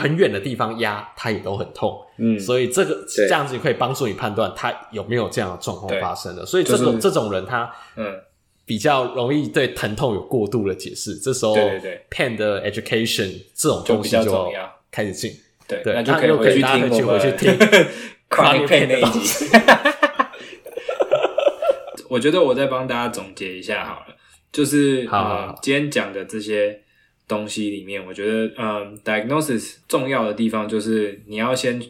[0.00, 1.96] 很远的地方压，他也都很痛。
[2.18, 6.44] 嗯，所以这个这样子可以帮助你判断他有没有这样的状况发生的。
[6.44, 8.20] 所以这种、就是、这种人他，他嗯。
[8.64, 14.52] 比较容易对疼痛有过度的解释，这时候对对对 pain 的 education 这种东西就
[14.90, 15.32] 开始进，
[15.66, 17.52] 对对，那就可以回去听，回去听
[18.30, 19.46] chronic pain 那一集。
[22.08, 24.14] 我觉得我再帮大家总结一下好了，
[24.52, 26.82] 就是好好好、嗯、今天讲的这些
[27.26, 31.80] 东西里面，我觉得嗯，diagnosis 重要的地方就是你要先，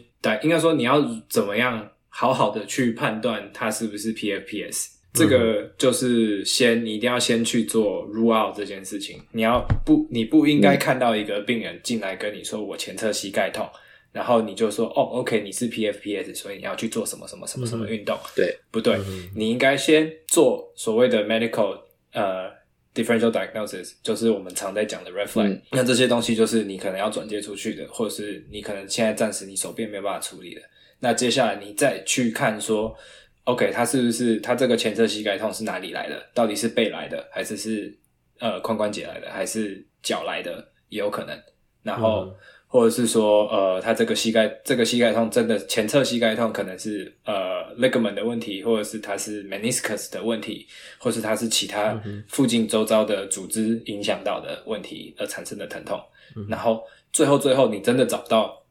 [0.41, 4.92] 应该说你要怎么样好好的去判断它是不是 PFPS。
[5.13, 9.21] 这个就是先，你一定要先去做 rule out 这件事情。
[9.31, 13.69] 你要不，你不应该看到一个病人进来跟你说我前侧膝盖痛，
[14.11, 18.17] 然后你就说哦，OK，你是 PFPS，所以你要去做什么什么什么什么运动。
[18.35, 18.97] 对，不对？
[19.35, 21.77] 你应该先做所谓的 medical
[22.13, 22.49] 呃
[22.95, 25.61] differential diagnosis，就是我们常在讲的 red flag。
[25.69, 30.61] 那这些东西就是你可能要转接出去的，或者是你可能现在暂时你手边没有办法处理的。
[30.99, 32.97] 那接下来你再去看说。
[33.45, 36.21] OK，他是不是他这个前侧膝盖痛是哪里来的？
[36.33, 37.93] 到底是背来的，还是是
[38.39, 40.65] 呃髋关节来的，还是脚来的？
[40.89, 41.37] 也有可能。
[41.81, 42.35] 然后、嗯、
[42.67, 50.65] 或者是说呃，他这个膝盖这个膝盖痛真的前侧膝盖痛可能是呃 ligament 的问题，或者是它是 meniscus 的问题，
[50.97, 55.99] 或是它是其他附近周遭的组织影响到的问题而产生的疼痛。
[56.37, 56.81] 嗯、然后
[57.11, 58.63] 最后最后你真的找不到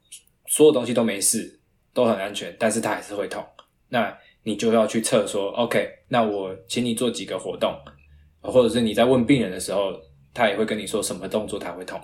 [0.47, 1.61] 所有东西都没事，
[1.93, 3.45] 都很安全，但是它还是会痛。
[3.89, 7.73] 那你就要去测说，OK，那我请你做几个活动，
[8.41, 9.93] 或者是你在问病人的时候，
[10.35, 12.01] 他也会跟你说什么动作他会痛，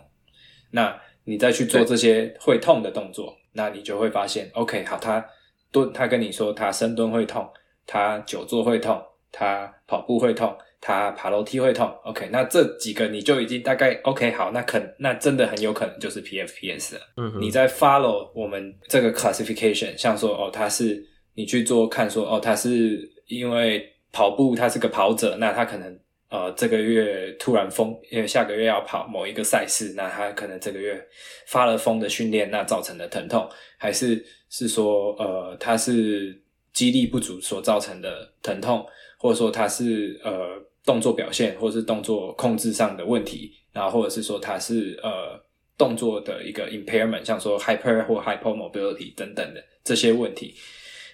[0.71, 5.25] 那你再去做这些会痛的动作，那你就会发现，OK，好，他
[5.73, 7.45] 蹲，他跟你说他深蹲会痛，
[7.87, 17.01] 他久坐会痛，他跑步会痛，他爬楼梯会痛，OK，那这几个你就已经大概 OK，好，那肯那真的很有可能就是 PFPS 了。
[17.17, 21.05] 嗯哼，你在 follow 我们这个 classification，像说哦，他是。
[21.39, 25.97] 你去做看说哦，他是因为跑步，他是个跑者，那他可能
[26.31, 31.01] 呃这个月突然疯，因为下个月要跑某一个赛事，那他可能这个月
[31.47, 36.37] 发了疯的训练，那造成的疼痛，还是是说呃他是
[36.73, 38.85] 肌力不足所造成的疼痛，
[39.17, 45.41] 或者说他是呃动作表现或者是动作控制上的问题，然后或者是说他是呃
[45.77, 50.57] 动作的一个 impairment，像说 hyper 或 hypomobility 等等的这些问题。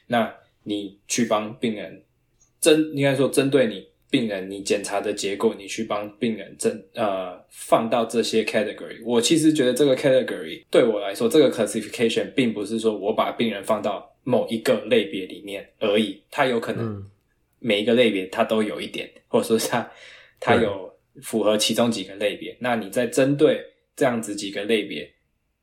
[0.06, 2.02] 那你去帮病人
[2.60, 9.02] 针，应该说针对你病人你检查的结果，你去帮病人针呃放到这些 category。
[9.04, 17.04] 我其实觉得这个 category 对我来说，这个 classification 并不是说我把病人放到某一个类别里面而已，它有可能
[17.58, 19.90] 每一个类别它都有一点，或者说它
[20.40, 20.90] 它有
[21.22, 22.56] 符合其中几个类别。
[22.60, 23.60] 那你在针对
[23.96, 25.12] 这样子几个类别，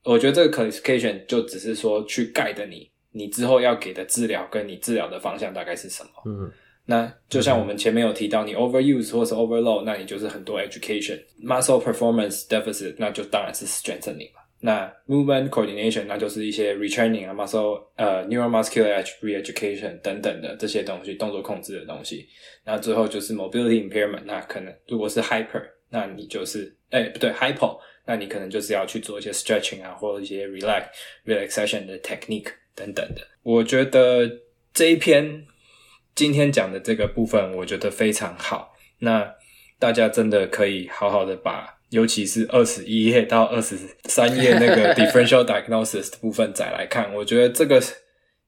[0.04, 2.91] 我觉得这个 classification 就只是说去 guide 你。
[3.12, 6.10] 你之后要给的治疗跟你治疗的方向大概是什么？
[6.26, 6.50] 嗯，
[6.84, 14.40] 那就像我们前面有提到，你 overuse 或是 overload，那你就是很多 education muscle performance deficit，那就当然是 strengthening 嘛。
[14.64, 22.26] 那 movement coordination，那就是一些 retraining 啊，muscle 呃 neuromuscular reeducation 等等的这些东西，动作控制的东西。
[22.64, 30.84] 那最后就是 mobility impairment，那可能如果是 hyper，那你就是哎不对 hypo，那你可能就是要去做一些 stretching 啊，或者一些 relax
[31.26, 32.52] relaxation 的 technique。
[32.74, 34.30] 等等的，我觉得
[34.72, 35.46] 这一篇
[36.14, 38.74] 今天讲的这个部分，我觉得非常好。
[38.98, 39.34] 那
[39.78, 47.82] 大家真的可以好好的把尤其是二十一页到二十三页那个 differential diagnosis 的部分再来看，我觉得这个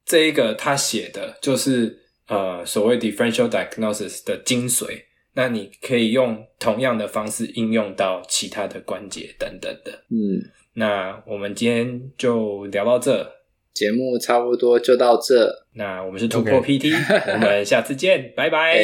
[0.04, 1.98] 这一个他写的就是
[2.28, 5.02] 呃所谓 differential diagnosis 的精髓。
[5.36, 9.90] 那你可以用同样的方式应用到其他的关节等等的。
[10.08, 10.40] 嗯，
[10.74, 13.28] 那我们今天就聊到这，
[13.74, 15.52] 节目差不多就到这。
[15.74, 16.94] 那我们是突破 PT，
[17.32, 18.78] 我们下次见，拜拜。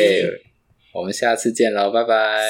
[0.92, 2.42] 我们下次见了，拜拜。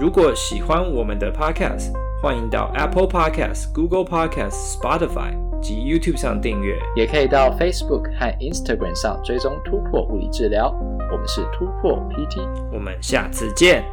[0.00, 1.92] 如果喜欢我们的 Podcast，
[2.22, 10.74] 欢迎到 Apple Podcast、Google Podcast、Spotify 及 YouTube 上订阅，也可以到 Facebook 和 Instagram 上追踪突破物理治疗。
[11.12, 13.84] 我们是突破 PT，我们下次见。